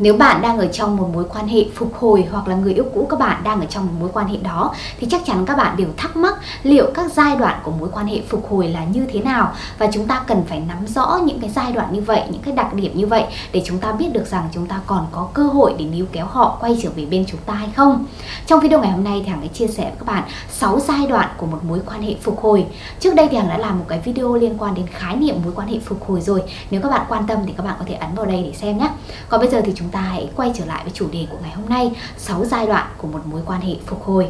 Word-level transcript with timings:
Nếu 0.00 0.14
bạn 0.14 0.42
đang 0.42 0.58
ở 0.58 0.66
trong 0.66 0.96
một 0.96 1.10
mối 1.14 1.24
quan 1.34 1.48
hệ 1.48 1.64
phục 1.74 1.94
hồi 1.98 2.26
hoặc 2.30 2.48
là 2.48 2.54
người 2.54 2.74
yêu 2.74 2.84
cũ 2.94 3.06
các 3.10 3.18
bạn 3.18 3.44
đang 3.44 3.60
ở 3.60 3.66
trong 3.66 3.86
một 3.86 3.92
mối 4.00 4.10
quan 4.12 4.28
hệ 4.28 4.36
đó 4.36 4.74
thì 5.00 5.06
chắc 5.10 5.22
chắn 5.26 5.46
các 5.46 5.56
bạn 5.56 5.76
đều 5.76 5.88
thắc 5.96 6.16
mắc 6.16 6.34
liệu 6.62 6.90
các 6.94 7.12
giai 7.12 7.36
đoạn 7.36 7.60
của 7.62 7.70
mối 7.70 7.88
quan 7.92 8.06
hệ 8.06 8.20
phục 8.28 8.50
hồi 8.50 8.68
là 8.68 8.84
như 8.84 9.06
thế 9.12 9.20
nào 9.20 9.52
và 9.78 9.88
chúng 9.92 10.06
ta 10.06 10.22
cần 10.26 10.42
phải 10.48 10.60
nắm 10.60 10.86
rõ 10.86 11.20
những 11.24 11.40
cái 11.40 11.50
giai 11.50 11.72
đoạn 11.72 11.92
như 11.92 12.00
vậy, 12.00 12.22
những 12.30 12.42
cái 12.42 12.54
đặc 12.54 12.74
điểm 12.74 12.92
như 12.94 13.06
vậy 13.06 13.24
để 13.52 13.62
chúng 13.66 13.78
ta 13.78 13.92
biết 13.92 14.12
được 14.12 14.26
rằng 14.26 14.48
chúng 14.52 14.66
ta 14.66 14.80
còn 14.86 15.06
có 15.12 15.28
cơ 15.34 15.42
hội 15.42 15.74
để 15.78 15.84
níu 15.84 16.06
kéo 16.12 16.26
họ 16.26 16.56
quay 16.60 16.78
trở 16.82 16.90
về 16.96 17.06
bên 17.06 17.24
chúng 17.28 17.40
ta 17.46 17.54
hay 17.54 17.68
không. 17.76 18.06
Trong 18.46 18.60
video 18.60 18.80
ngày 18.80 18.90
hôm 18.90 19.04
nay 19.04 19.22
thì 19.24 19.30
Hằng 19.30 19.40
sẽ 19.42 19.48
chia 19.48 19.66
sẻ 19.66 19.82
với 19.82 19.92
các 19.98 20.06
bạn 20.06 20.22
6 20.50 20.80
giai 20.80 21.06
đoạn 21.06 21.28
của 21.36 21.46
một 21.46 21.64
mối 21.64 21.80
quan 21.86 22.02
hệ 22.02 22.14
phục 22.22 22.40
hồi. 22.40 22.66
Trước 23.00 23.14
đây 23.14 23.28
thì 23.30 23.36
Hằng 23.36 23.48
đã 23.48 23.58
làm 23.58 23.78
một 23.78 23.84
cái 23.88 24.00
video 24.04 24.34
liên 24.34 24.58
quan 24.58 24.74
đến 24.74 24.86
khái 24.86 25.16
niệm 25.16 25.36
mối 25.44 25.52
quan 25.56 25.68
hệ 25.68 25.78
phục 25.84 26.04
hồi 26.08 26.20
rồi. 26.20 26.42
Nếu 26.70 26.80
các 26.80 26.88
bạn 26.88 27.06
quan 27.08 27.26
tâm 27.26 27.38
thì 27.46 27.52
các 27.56 27.66
bạn 27.66 27.74
có 27.78 27.84
thể 27.88 27.94
ấn 27.94 28.14
vào 28.14 28.26
đây 28.26 28.42
để 28.42 28.52
xem 28.52 28.78
nhé. 28.78 28.88
Còn 29.28 29.40
bây 29.40 29.48
giờ 29.48 29.62
thì 29.64 29.72
chúng 29.76 29.89
ta 29.90 30.00
hãy 30.00 30.30
quay 30.36 30.52
trở 30.54 30.64
lại 30.64 30.84
với 30.84 30.92
chủ 30.94 31.08
đề 31.12 31.26
của 31.30 31.38
ngày 31.42 31.52
hôm 31.52 31.68
nay 31.68 31.90
6 32.16 32.44
giai 32.44 32.66
đoạn 32.66 32.86
của 32.98 33.08
một 33.08 33.26
mối 33.26 33.42
quan 33.46 33.60
hệ 33.60 33.74
phục 33.86 34.04
hồi. 34.04 34.28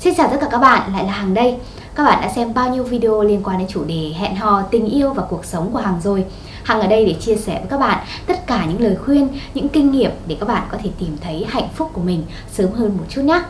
Xin 0.00 0.14
chào 0.16 0.28
tất 0.30 0.36
cả 0.40 0.48
các 0.50 0.58
bạn, 0.58 0.92
lại 0.92 1.04
là 1.04 1.12
Hằng 1.12 1.34
đây. 1.34 1.56
Các 1.94 2.04
bạn 2.04 2.18
đã 2.22 2.28
xem 2.28 2.54
bao 2.54 2.70
nhiêu 2.70 2.82
video 2.84 3.22
liên 3.22 3.42
quan 3.44 3.58
đến 3.58 3.68
chủ 3.68 3.84
đề 3.84 4.12
hẹn 4.18 4.36
hò, 4.36 4.62
tình 4.62 4.86
yêu 4.86 5.12
và 5.12 5.22
cuộc 5.30 5.44
sống 5.44 5.70
của 5.72 5.78
Hằng 5.78 6.00
rồi. 6.00 6.24
Hằng 6.62 6.80
ở 6.80 6.86
đây 6.86 7.06
để 7.06 7.14
chia 7.20 7.36
sẻ 7.36 7.58
với 7.60 7.68
các 7.70 7.78
bạn 7.78 8.06
tất 8.26 8.46
cả 8.46 8.64
những 8.64 8.80
lời 8.80 8.96
khuyên, 8.96 9.28
những 9.54 9.68
kinh 9.68 9.90
nghiệm 9.90 10.10
để 10.26 10.36
các 10.40 10.48
bạn 10.48 10.68
có 10.70 10.78
thể 10.82 10.90
tìm 10.98 11.16
thấy 11.20 11.46
hạnh 11.48 11.68
phúc 11.74 11.90
của 11.92 12.00
mình 12.00 12.22
sớm 12.52 12.72
hơn 12.72 12.96
một 12.98 13.04
chút 13.08 13.22
nhé 13.22 13.42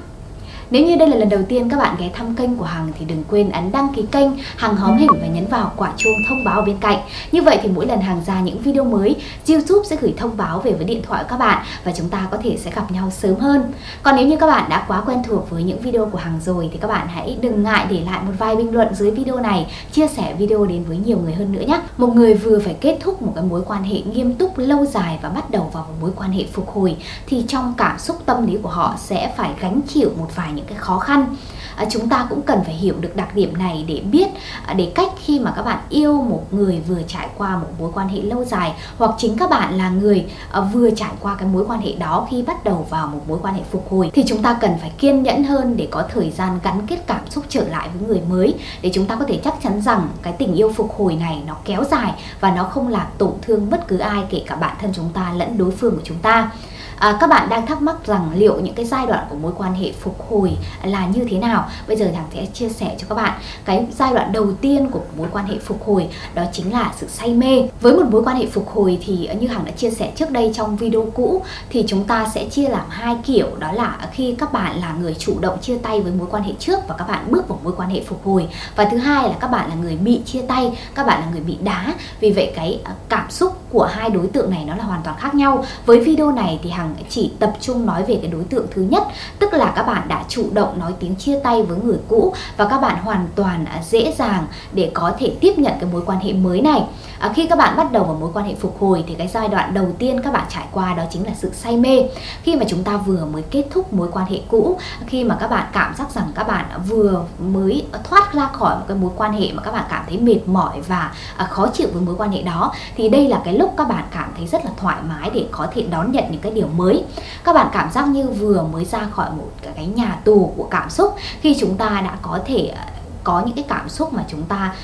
nếu 0.71 0.87
như 0.87 0.97
đây 0.97 1.09
là 1.09 1.17
lần 1.17 1.29
đầu 1.29 1.41
tiên 1.49 1.69
các 1.69 1.77
bạn 1.77 1.97
ghé 1.99 2.11
thăm 2.15 2.35
kênh 2.35 2.57
của 2.57 2.65
Hằng 2.65 2.93
thì 2.99 3.05
đừng 3.05 3.25
quên 3.29 3.51
ấn 3.51 3.73
đăng 3.73 3.95
ký 3.95 4.05
kênh 4.13 4.29
Hằng 4.57 4.77
hóm 4.77 4.99
hình 4.99 5.11
và 5.21 5.27
nhấn 5.27 5.47
vào 5.47 5.73
quả 5.77 5.93
chuông 5.97 6.15
thông 6.29 6.45
báo 6.45 6.63
bên 6.63 6.77
cạnh. 6.81 6.99
Như 7.33 7.43
vậy 7.43 7.59
thì 7.63 7.69
mỗi 7.69 7.87
lần 7.87 8.01
Hằng 8.01 8.25
ra 8.27 8.41
những 8.41 8.59
video 8.59 8.85
mới, 8.85 9.17
YouTube 9.49 9.85
sẽ 9.85 9.97
gửi 10.01 10.15
thông 10.17 10.37
báo 10.37 10.61
về 10.61 10.73
với 10.73 10.85
điện 10.85 11.03
thoại 11.03 11.25
của 11.25 11.29
các 11.31 11.37
bạn 11.37 11.65
và 11.85 11.93
chúng 11.97 12.09
ta 12.09 12.29
có 12.31 12.39
thể 12.43 12.57
sẽ 12.61 12.71
gặp 12.71 12.93
nhau 12.93 13.11
sớm 13.11 13.37
hơn. 13.37 13.73
Còn 14.03 14.17
nếu 14.17 14.27
như 14.27 14.37
các 14.37 14.47
bạn 14.47 14.71
đã 14.71 14.85
quá 14.89 15.03
quen 15.07 15.23
thuộc 15.27 15.51
với 15.51 15.63
những 15.63 15.81
video 15.81 16.07
của 16.07 16.19
Hằng 16.19 16.41
rồi 16.45 16.69
thì 16.73 16.79
các 16.79 16.89
bạn 16.89 17.09
hãy 17.09 17.37
đừng 17.41 17.63
ngại 17.63 17.87
để 17.91 18.01
lại 18.01 18.21
một 18.27 18.33
vài 18.39 18.57
bình 18.57 18.75
luận 18.75 18.95
dưới 18.95 19.11
video 19.11 19.41
này, 19.41 19.67
chia 19.93 20.09
sẻ 20.09 20.35
video 20.39 20.67
đến 20.67 20.85
với 20.85 20.97
nhiều 20.97 21.19
người 21.19 21.35
hơn 21.35 21.53
nữa 21.53 21.65
nhé. 21.67 21.81
Một 21.97 22.15
người 22.15 22.35
vừa 22.35 22.59
phải 22.59 22.75
kết 22.81 22.99
thúc 23.01 23.23
một 23.23 23.33
cái 23.35 23.45
mối 23.45 23.63
quan 23.67 23.83
hệ 23.83 24.01
nghiêm 24.01 24.35
túc 24.35 24.59
lâu 24.59 24.87
dài 24.87 25.19
và 25.23 25.29
bắt 25.29 25.51
đầu 25.51 25.71
vào 25.73 25.87
một 25.89 25.95
mối 26.01 26.11
quan 26.17 26.31
hệ 26.31 26.45
phục 26.53 26.71
hồi 26.71 26.97
thì 27.27 27.45
trong 27.49 27.75
cảm 27.77 27.99
xúc 27.99 28.17
tâm 28.27 28.47
lý 28.47 28.59
của 28.63 28.69
họ 28.69 28.95
sẽ 28.99 29.33
phải 29.37 29.51
gánh 29.61 29.81
chịu 29.89 30.11
một 30.19 30.29
vài 30.35 30.53
những 30.59 30.67
cái 30.67 30.79
khó 30.79 30.99
khăn. 30.99 31.37
À, 31.79 31.87
chúng 31.91 32.09
ta 32.09 32.27
cũng 32.31 32.43
cần 32.43 32.59
phải 32.65 32.75
hiểu 32.75 32.95
được 33.01 33.17
đặc 33.17 33.35
điểm 33.35 33.59
này 33.59 33.85
để 33.89 34.01
biết 34.11 34.29
à, 34.67 34.75
để 34.75 34.93
cách 34.95 35.09
khi 35.25 35.41
mà 35.41 35.53
các 35.57 35.63
bạn 35.63 35.79
yêu 35.89 36.23
một 36.23 36.45
người 36.51 36.81
vừa 36.89 37.03
trải 37.09 37.29
qua 37.37 37.57
một 37.57 37.69
mối 37.79 37.91
quan 37.95 38.09
hệ 38.09 38.23
lâu 38.23 38.45
dài 38.45 38.73
hoặc 38.99 39.11
chính 39.19 39.39
các 39.39 39.51
bạn 39.51 39.79
là 39.79 39.91
người 39.91 40.27
à, 40.53 40.61
vừa 40.61 40.91
trải 40.91 41.11
qua 41.21 41.35
cái 41.35 41.49
mối 41.49 41.65
quan 41.69 41.81
hệ 41.81 41.93
đó 41.93 42.27
khi 42.31 42.43
bắt 42.43 42.65
đầu 42.65 42.87
vào 42.91 43.07
một 43.07 43.21
mối 43.29 43.39
quan 43.43 43.55
hệ 43.55 43.61
phục 43.71 43.91
hồi 43.91 44.11
thì 44.15 44.25
chúng 44.27 44.43
ta 44.43 44.59
cần 44.61 44.73
phải 44.81 44.93
kiên 44.99 45.23
nhẫn 45.23 45.45
hơn 45.45 45.77
để 45.77 45.89
có 45.91 46.05
thời 46.15 46.31
gian 46.31 46.59
gắn 46.63 46.87
kết 46.87 47.07
cảm 47.07 47.31
xúc 47.31 47.45
trở 47.49 47.69
lại 47.69 47.89
với 47.95 48.09
người 48.09 48.21
mới 48.31 48.55
để 48.83 48.91
chúng 48.95 49.07
ta 49.07 49.17
có 49.17 49.25
thể 49.25 49.41
chắc 49.45 49.55
chắn 49.63 49.83
rằng 49.83 50.09
cái 50.23 50.33
tình 50.33 50.55
yêu 50.55 50.73
phục 50.73 50.95
hồi 50.99 51.15
này 51.15 51.43
nó 51.47 51.57
kéo 51.65 51.85
dài 51.91 52.13
và 52.41 52.51
nó 52.51 52.65
không 52.65 52.89
làm 52.89 53.07
tổn 53.19 53.33
thương 53.43 53.71
bất 53.71 53.89
cứ 53.89 53.99
ai 53.99 54.25
kể 54.31 54.43
cả 54.47 54.57
bản 54.57 54.77
thân 54.81 54.91
chúng 54.95 55.11
ta 55.15 55.33
lẫn 55.37 55.59
đối 55.59 55.71
phương 55.71 55.97
của 55.97 56.03
chúng 56.05 56.19
ta 56.19 56.51
à, 56.99 57.17
các 57.21 57.31
bạn 57.31 57.49
đang 57.49 57.67
thắc 57.67 57.83
mắc 57.83 57.97
rằng 58.07 58.31
liệu 58.35 58.61
những 58.61 58.75
cái 58.75 58.85
giai 58.85 59.07
đoạn 59.07 59.27
của 59.31 59.37
mối 59.37 59.53
quan 59.57 59.75
hệ 59.75 59.93
phục 59.93 60.31
hồi 60.31 60.57
là 60.83 61.07
như 61.07 61.27
thế 61.31 61.39
nào? 61.39 61.69
Bây 61.89 61.97
giờ 61.97 62.11
thằng 62.15 62.27
sẽ 62.35 62.47
chia 62.47 62.69
sẻ 62.69 62.97
cho 62.99 63.07
các 63.09 63.15
bạn. 63.15 63.39
Cái 63.65 63.87
giai 63.99 64.15
đoạn 64.15 64.33
đầu 64.33 64.53
tiên 64.53 64.91
của 64.91 65.01
mối 65.17 65.29
quan 65.33 65.47
hệ 65.47 65.59
phục 65.59 65.87
hồi 65.87 66.09
đó 66.35 66.43
chính 66.53 66.73
là 66.73 66.93
sự 66.97 67.09
say 67.09 67.35
mê. 67.35 67.69
Với 67.81 67.95
một 67.95 68.05
mối 68.11 68.23
quan 68.25 68.37
hệ 68.37 68.47
phục 68.47 68.69
hồi 68.69 68.99
thì 69.07 69.29
như 69.41 69.49
hằng 69.49 69.65
đã 69.65 69.71
chia 69.71 69.91
sẻ 69.91 70.13
trước 70.17 70.31
đây 70.31 70.53
trong 70.55 70.77
video 70.77 71.07
cũ 71.15 71.43
thì 71.71 71.85
chúng 71.89 72.05
ta 72.05 72.27
sẽ 72.35 72.45
chia 72.45 72.69
làm 72.69 72.87
hai 72.89 73.17
kiểu. 73.25 73.47
Đó 73.59 73.73
là 73.73 73.99
khi 74.13 74.35
các 74.39 74.53
bạn 74.53 74.81
là 74.81 74.95
người 75.01 75.15
chủ 75.15 75.39
động 75.41 75.59
chia 75.61 75.79
tay 75.79 76.01
với 76.01 76.13
mối 76.13 76.29
quan 76.31 76.43
hệ 76.43 76.53
trước 76.59 76.79
và 76.89 76.95
các 76.99 77.09
bạn 77.09 77.25
bước 77.31 77.49
vào 77.49 77.59
mối 77.65 77.73
quan 77.77 77.91
hệ 77.91 78.03
phục 78.07 78.25
hồi. 78.25 78.49
Và 78.77 78.85
thứ 78.85 78.97
hai 78.97 79.29
là 79.29 79.35
các 79.41 79.51
bạn 79.51 79.69
là 79.69 79.75
người 79.75 79.97
bị 79.97 80.21
chia 80.25 80.43
tay 80.43 80.79
các 80.95 81.07
bạn 81.07 81.21
là 81.21 81.27
người 81.33 81.41
bị 81.41 81.57
đá. 81.61 81.95
Vì 82.21 82.31
vậy 82.31 82.53
cái 82.55 82.81
cảm 83.09 83.31
xúc 83.31 83.58
của 83.73 83.85
hai 83.85 84.11
đối 84.11 84.27
tượng 84.27 84.51
này 84.51 84.65
nó 84.65 84.77
là 84.77 84.85
hoàn 84.85 85.03
toàn 85.05 85.17
khác 85.19 85.35
nhau. 85.35 85.65
Với 85.87 86.01
video 86.01 86.33
này 86.33 86.61
thì 86.63 86.71
hằng 86.71 86.95
chỉ 87.09 87.33
tập 87.39 87.53
trung 87.61 87.87
nói 87.87 88.05
về 88.05 88.19
cái 88.23 88.31
đối 88.31 88.45
tượng 88.45 88.67
thứ 88.71 88.83
nhất 88.83 89.03
tức 89.39 89.53
là 89.53 89.73
các 89.77 89.83
bạn 89.83 90.09
đã 90.09 90.25
chủ 90.29 90.47
động 90.53 90.79
nói 90.79 90.93
tiếng 91.01 91.15
chia 91.15 91.41
tay 91.41 91.63
với 91.63 91.79
người 91.85 91.99
cũ 92.09 92.35
và 92.57 92.65
các 92.65 92.79
bạn 92.79 92.97
hoàn 93.03 93.27
toàn 93.35 93.65
à, 93.65 93.83
dễ 93.83 94.15
dàng 94.19 94.47
để 94.73 94.91
có 94.95 95.13
thể 95.19 95.33
tiếp 95.41 95.59
nhận 95.59 95.73
cái 95.81 95.91
mối 95.93 96.03
quan 96.07 96.19
hệ 96.19 96.33
mới 96.33 96.61
này. 96.61 96.83
À, 97.19 97.33
khi 97.35 97.47
các 97.47 97.59
bạn 97.59 97.77
bắt 97.77 97.93
đầu 97.93 98.05
vào 98.05 98.17
mối 98.21 98.31
quan 98.35 98.47
hệ 98.47 98.55
phục 98.55 98.81
hồi 98.81 99.05
thì 99.09 99.15
cái 99.15 99.29
giai 99.29 99.49
đoạn 99.49 99.75
đầu 99.75 99.87
tiên 99.99 100.23
các 100.23 100.33
bạn 100.33 100.47
trải 100.49 100.65
qua 100.73 100.95
đó 100.95 101.03
chính 101.11 101.27
là 101.27 101.33
sự 101.39 101.51
say 101.55 101.77
mê. 101.77 102.03
Khi 102.43 102.57
mà 102.57 102.65
chúng 102.69 102.85
ta 102.85 102.97
vừa 102.97 103.25
mới 103.25 103.43
kết 103.43 103.65
thúc 103.71 103.93
mối 103.93 104.09
quan 104.13 104.27
hệ 104.27 104.41
cũ 104.49 104.79
khi 105.07 105.25
mà 105.25 105.37
các 105.41 105.51
bạn 105.51 105.67
cảm 105.73 105.95
giác 105.95 106.11
rằng 106.11 106.33
các 106.35 106.49
bạn 106.49 106.65
vừa 106.89 107.25
mới 107.39 107.87
thoát 108.05 108.35
ra 108.35 108.49
khỏi 108.53 108.77
một 108.77 108.85
cái 108.89 108.97
mối 108.97 109.11
quan 109.17 109.33
hệ 109.33 109.53
mà 109.53 109.63
các 109.63 109.73
bạn 109.73 109.85
cảm 109.91 110.05
thấy 110.09 110.19
mệt 110.19 110.39
mỏi 110.47 110.81
và 110.89 111.13
à, 111.37 111.47
khó 111.47 111.67
chịu 111.67 111.89
với 111.93 112.03
mối 112.03 112.15
quan 112.19 112.33
hệ 112.33 112.43
đó 112.43 112.73
thì 112.97 113.09
đây 113.09 113.29
là 113.29 113.41
cái 113.45 113.58
lúc 113.59 113.75
các 113.77 113.89
bạn 113.89 114.05
cảm 114.11 114.33
thấy 114.37 114.47
rất 114.47 114.65
là 114.65 114.71
thoải 114.77 114.97
mái 115.09 115.31
để 115.35 115.47
có 115.51 115.67
thể 115.75 115.83
đón 115.91 116.13
nhận 116.13 116.25
những 116.31 116.41
cái 116.41 116.53
điều 116.53 116.67
mới. 116.67 117.05
Các 117.45 117.53
bạn 117.53 117.69
cảm 117.73 117.91
giác 117.91 118.09
như 118.09 118.29
vừa 118.29 118.63
mới 118.63 118.85
ra 118.85 119.07
khỏi 119.11 119.31
một 119.31 119.51
cái 119.77 119.87
nhà 119.87 120.19
tù 120.25 120.53
của 120.57 120.69
cảm 120.71 120.91
xúc, 120.91 121.17
khi 121.41 121.57
chúng 121.61 121.77
ta 121.77 121.89
đã 121.89 122.17
có 122.23 122.39
thể 122.47 122.73
ờ, 122.77 122.83
có 123.25 123.43
những 123.47 123.55
cái 123.55 123.65
cảm 123.69 123.89
xúc 123.89 124.13
mà 124.13 124.25
chúng 124.29 124.43
ta, 124.43 124.75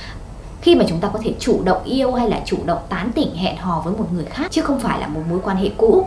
khi 0.60 0.74
mà 0.74 0.84
chúng 0.88 1.00
ta 1.00 1.08
có 1.12 1.18
thể 1.24 1.34
chủ 1.38 1.60
động 1.64 1.84
yêu 1.84 2.12
hay 2.12 2.28
là 2.28 2.40
chủ 2.44 2.56
động 2.64 2.82
tán 2.88 3.12
tỉnh, 3.14 3.36
hẹn 3.36 3.56
hò 3.56 3.80
với 3.84 3.94
một 3.96 4.06
người 4.12 4.24
khác, 4.24 4.46
chứ 4.50 4.62
không 4.62 4.80
phải 4.80 5.00
là 5.00 5.06
một 5.08 5.20
mối 5.30 5.40
quan 5.44 5.56
hệ 5.56 5.70
cũ. 5.76 6.06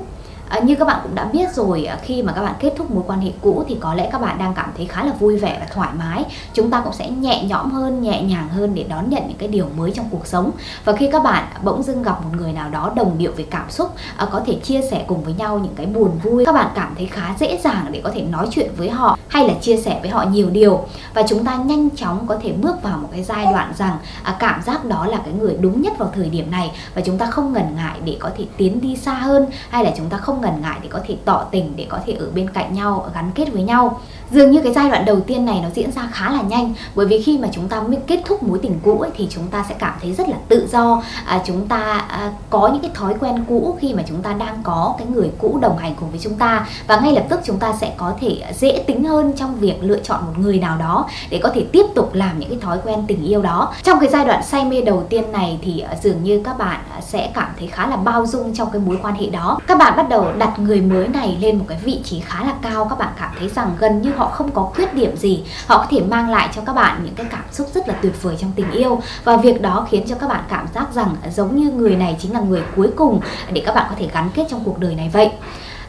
À, 0.50 0.60
như 0.60 0.76
các 0.76 0.86
bạn 0.86 1.00
cũng 1.04 1.16
đã 1.16 1.26
biết 1.26 1.54
rồi 1.54 1.86
à, 1.86 1.98
khi 2.02 2.24
mà 2.24 2.34
các 2.34 2.42
bạn 2.42 2.54
kết 2.60 2.74
thúc 2.78 2.92
mối 2.92 3.04
quan 3.08 3.22
hệ 3.22 3.32
cũ 3.42 3.64
thì 3.68 3.78
có 3.80 3.94
lẽ 3.94 4.10
các 4.12 4.22
bạn 4.22 4.38
đang 4.38 4.54
cảm 4.54 4.72
thấy 4.78 4.86
khá 4.86 5.04
là 5.04 5.14
vui 5.20 5.38
vẻ 5.38 5.58
và 5.60 5.66
thoải 5.74 5.90
mái. 6.00 6.26
Chúng 6.54 6.70
ta 6.70 6.82
cũng 6.82 6.94
sẽ 6.94 7.10
nhẹ 7.10 7.44
nhõm 7.44 7.72
hơn 7.72 8.02
nhẹ 8.02 8.22
nhàng 8.22 8.50
hơn 8.50 8.76
để 8.76 8.86
đón 8.90 9.10
nhận 9.10 9.24
những 9.28 9.38
cái 9.38 9.48
điều 9.48 9.66
mới 9.78 9.92
trong 9.92 10.06
cuộc 10.12 10.28
sống. 10.28 10.52
Và 10.86 10.94
khi 10.94 11.10
các 11.12 11.24
bạn 11.24 11.44
bỗng 11.64 11.84
dưng 11.84 12.04
gặp 12.04 12.24
một 12.24 12.30
người 12.38 12.54
nào 12.54 12.70
đó 12.70 12.92
đồng 12.96 13.18
điệu 13.18 13.32
về 13.38 13.46
cảm 13.50 13.70
xúc 13.70 13.96
à, 14.18 14.28
có 14.32 14.42
thể 14.46 14.60
chia 14.64 14.82
sẻ 14.92 15.04
cùng 15.08 15.24
với 15.24 15.34
nhau 15.34 15.60
những 15.60 15.76
cái 15.76 15.86
buồn 15.86 16.12
vui. 16.24 16.46
Các 16.46 16.52
bạn 16.52 16.68
cảm 16.76 16.94
thấy 16.98 17.06
khá 17.06 17.36
dễ 17.40 17.60
dàng 17.64 17.86
để 17.92 18.02
có 18.04 18.12
thể 18.14 18.22
nói 18.22 18.48
chuyện 18.52 18.72
với 18.78 18.90
họ 18.90 19.18
hay 19.28 19.48
là 19.48 19.54
chia 19.62 19.78
sẻ 19.78 20.00
với 20.02 20.10
họ 20.10 20.24
nhiều 20.24 20.50
điều. 20.50 20.86
Và 21.14 21.24
chúng 21.28 21.46
ta 21.46 21.56
nhanh 21.56 21.90
chóng 21.90 22.28
có 22.28 22.38
thể 22.44 22.52
bước 22.52 22.84
vào 22.84 22.98
một 22.98 23.10
cái 23.12 23.24
giai 23.24 23.46
đoạn 23.46 23.74
rằng 23.78 23.98
à, 24.24 24.36
cảm 24.40 24.62
giác 24.62 24.86
đó 24.86 25.06
là 25.06 25.18
cái 25.18 25.34
người 25.34 25.58
đúng 25.60 25.82
nhất 25.82 25.94
vào 25.98 26.12
thời 26.16 26.30
điểm 26.30 26.52
này. 26.52 26.72
Và 26.96 27.02
chúng 27.06 27.18
ta 27.18 27.26
không 27.26 27.54
ngần 27.54 27.76
ngại 27.76 28.00
để 28.06 28.18
có 28.20 28.30
thể 28.38 28.46
tiến 28.58 28.82
đi 28.82 28.96
xa 28.96 29.14
hơn 29.14 29.46
hay 29.70 29.84
là 29.84 29.92
chúng 29.98 30.10
ta 30.10 30.18
không 30.18 30.37
không 30.38 30.52
ngần 30.52 30.62
ngại 30.62 30.80
để 30.82 30.90
có 30.92 31.00
thể 31.08 31.16
tỏ 31.26 31.44
tình 31.52 31.74
để 31.76 31.86
có 31.90 32.00
thể 32.06 32.14
ở 32.14 32.28
bên 32.36 32.50
cạnh 32.50 32.74
nhau 32.74 33.06
gắn 33.16 33.32
kết 33.36 33.54
với 33.54 33.64
nhau. 33.64 34.00
Dường 34.32 34.52
như 34.52 34.62
cái 34.62 34.74
giai 34.74 34.90
đoạn 34.90 35.06
đầu 35.06 35.20
tiên 35.20 35.46
này 35.46 35.60
nó 35.64 35.70
diễn 35.74 35.92
ra 35.92 36.10
khá 36.12 36.32
là 36.32 36.42
nhanh 36.42 36.74
bởi 36.96 37.06
vì 37.06 37.22
khi 37.22 37.38
mà 37.38 37.48
chúng 37.52 37.68
ta 37.68 37.82
mới 37.82 37.98
kết 38.08 38.22
thúc 38.26 38.44
mối 38.44 38.60
tình 38.62 38.80
cũ 38.84 39.00
ấy, 39.00 39.12
thì 39.16 39.28
chúng 39.30 39.48
ta 39.48 39.66
sẽ 39.70 39.76
cảm 39.80 39.94
thấy 40.02 40.14
rất 40.14 40.30
là 40.30 40.36
tự 40.48 40.68
do. 40.72 41.02
À, 41.26 41.42
chúng 41.46 41.68
ta 41.68 42.06
à, 42.08 42.32
có 42.50 42.68
những 42.68 42.82
cái 42.82 42.92
thói 42.94 43.14
quen 43.20 43.46
cũ 43.50 43.78
khi 43.82 43.94
mà 43.94 44.04
chúng 44.08 44.22
ta 44.22 44.34
đang 44.34 44.60
có 44.64 44.96
cái 44.98 45.08
người 45.08 45.32
cũ 45.38 45.60
đồng 45.62 45.78
hành 45.78 45.96
cùng 46.00 46.10
với 46.10 46.20
chúng 46.20 46.34
ta. 46.34 46.68
Và 46.88 47.00
ngay 47.00 47.14
lập 47.14 47.24
tức 47.30 47.40
chúng 47.44 47.60
ta 47.60 47.74
sẽ 47.82 47.94
có 47.98 48.14
thể 48.22 48.42
dễ 48.60 48.84
tính 48.88 49.04
hơn 49.04 49.34
trong 49.36 49.56
việc 49.56 49.78
lựa 49.82 50.00
chọn 50.00 50.26
một 50.26 50.34
người 50.38 50.60
nào 50.60 50.78
đó 50.78 51.06
để 51.30 51.40
có 51.44 51.50
thể 51.54 51.66
tiếp 51.72 51.86
tục 51.96 52.14
làm 52.14 52.40
những 52.40 52.50
cái 52.50 52.60
thói 52.62 52.78
quen 52.86 53.04
tình 53.08 53.24
yêu 53.24 53.42
đó. 53.42 53.74
Trong 53.84 54.00
cái 54.00 54.10
giai 54.10 54.26
đoạn 54.26 54.44
say 54.44 54.66
mê 54.66 54.82
đầu 54.82 55.04
tiên 55.10 55.32
này 55.32 55.60
thì 55.62 55.80
à, 55.80 55.96
dường 56.04 56.24
như 56.24 56.42
các 56.44 56.58
bạn 56.58 56.80
sẽ 57.02 57.32
cảm 57.34 57.50
thấy 57.60 57.68
khá 57.68 57.88
là 57.88 57.96
bao 57.96 58.26
dung 58.26 58.54
trong 58.54 58.72
cái 58.72 58.82
mối 58.86 59.00
quan 59.02 59.16
hệ 59.16 59.30
đó. 59.30 59.60
Các 59.68 59.78
bạn 59.78 59.94
bắt 59.98 60.10
đầu 60.10 60.27
đặt 60.32 60.60
người 60.60 60.82
mới 60.82 61.08
này 61.08 61.38
lên 61.42 61.58
một 61.58 61.66
cái 61.68 61.78
vị 61.84 62.02
trí 62.04 62.20
khá 62.20 62.44
là 62.44 62.54
cao. 62.62 62.86
Các 62.90 63.00
bạn 63.00 63.14
cảm 63.20 63.32
thấy 63.40 63.50
rằng 63.50 63.76
gần 63.80 64.02
như 64.02 64.12
họ 64.12 64.28
không 64.28 64.52
có 64.52 64.62
khuyết 64.62 64.94
điểm 64.94 65.18
gì. 65.18 65.44
Họ 65.68 65.78
có 65.78 65.86
thể 65.90 66.02
mang 66.02 66.30
lại 66.30 66.50
cho 66.56 66.62
các 66.66 66.74
bạn 66.74 67.02
những 67.04 67.16
cái 67.16 67.26
cảm 67.30 67.44
xúc 67.52 67.68
rất 67.74 67.88
là 67.88 67.94
tuyệt 68.02 68.22
vời 68.22 68.36
trong 68.40 68.52
tình 68.56 68.72
yêu. 68.72 69.02
Và 69.24 69.38
việc 69.38 69.62
đó 69.62 69.88
khiến 69.90 70.04
cho 70.08 70.16
các 70.16 70.28
bạn 70.28 70.44
cảm 70.50 70.68
giác 70.76 70.88
rằng 70.94 71.16
giống 71.32 71.56
như 71.56 71.72
người 71.72 71.96
này 71.96 72.18
chính 72.20 72.34
là 72.34 72.40
người 72.40 72.62
cuối 72.76 72.90
cùng 72.96 73.22
để 73.52 73.64
các 73.66 73.76
bạn 73.76 73.86
có 73.90 73.96
thể 74.00 74.10
gắn 74.14 74.30
kết 74.34 74.48
trong 74.50 74.64
cuộc 74.64 74.80
đời 74.80 74.96
này 74.96 75.10
vậy 75.14 75.32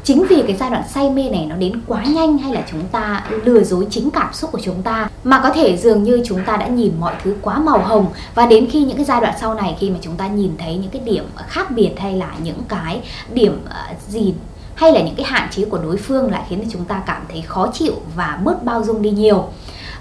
chính 0.05 0.27
vì 0.27 0.43
cái 0.43 0.57
giai 0.57 0.71
đoạn 0.71 0.83
say 0.89 1.11
mê 1.11 1.31
này 1.31 1.47
nó 1.47 1.57
đến 1.57 1.81
quá 1.87 2.05
nhanh 2.05 2.39
hay 2.39 2.53
là 2.53 2.63
chúng 2.71 2.85
ta 2.93 3.25
lừa 3.45 3.63
dối 3.63 3.87
chính 3.91 4.11
cảm 4.11 4.35
xúc 4.35 4.53
của 4.53 4.61
chúng 4.63 4.83
ta, 4.83 5.11
mà 5.25 5.41
có 5.43 5.51
thể 5.51 5.77
dường 5.77 6.03
như 6.03 6.23
chúng 6.27 6.45
ta 6.47 6.57
đã 6.57 6.67
nhìn 6.67 6.93
mọi 7.01 7.15
thứ 7.25 7.37
quá 7.43 7.59
màu 7.59 7.79
hồng. 7.79 8.07
Và 8.35 8.47
đến 8.47 8.69
khi 8.71 8.85
những 8.85 8.97
cái 8.97 9.05
giai 9.05 9.21
đoạn 9.21 9.35
sau 9.41 9.55
này 9.55 9.77
khi 9.81 9.91
mà 9.91 9.99
chúng 10.03 10.17
ta 10.17 10.27
nhìn 10.27 10.53
thấy 10.59 10.77
những 10.77 10.91
cái 10.91 11.03
điểm 11.05 11.25
khác 11.49 11.71
biệt 11.71 11.93
hay 11.99 12.17
là 12.17 12.35
những 12.43 12.63
cái 12.69 13.01
điểm 13.33 13.61
ờ, 13.69 13.87
gì 14.09 14.35
hay 14.75 14.93
là 14.93 15.01
những 15.01 15.15
cái 15.15 15.27
hạn 15.27 15.49
chế 15.51 15.65
của 15.65 15.79
đối 15.79 15.97
phương 15.97 16.31
lại 16.31 16.43
khiến 16.49 16.61
cho 16.63 16.69
chúng 16.73 16.85
ta 16.85 17.03
cảm 17.07 17.23
thấy 17.29 17.43
khó 17.43 17.71
chịu 17.73 17.95
và 18.17 18.39
bớt 18.45 18.65
bao 18.65 18.85
dung 18.85 19.03
đi 19.03 19.11
nhiều 19.11 19.49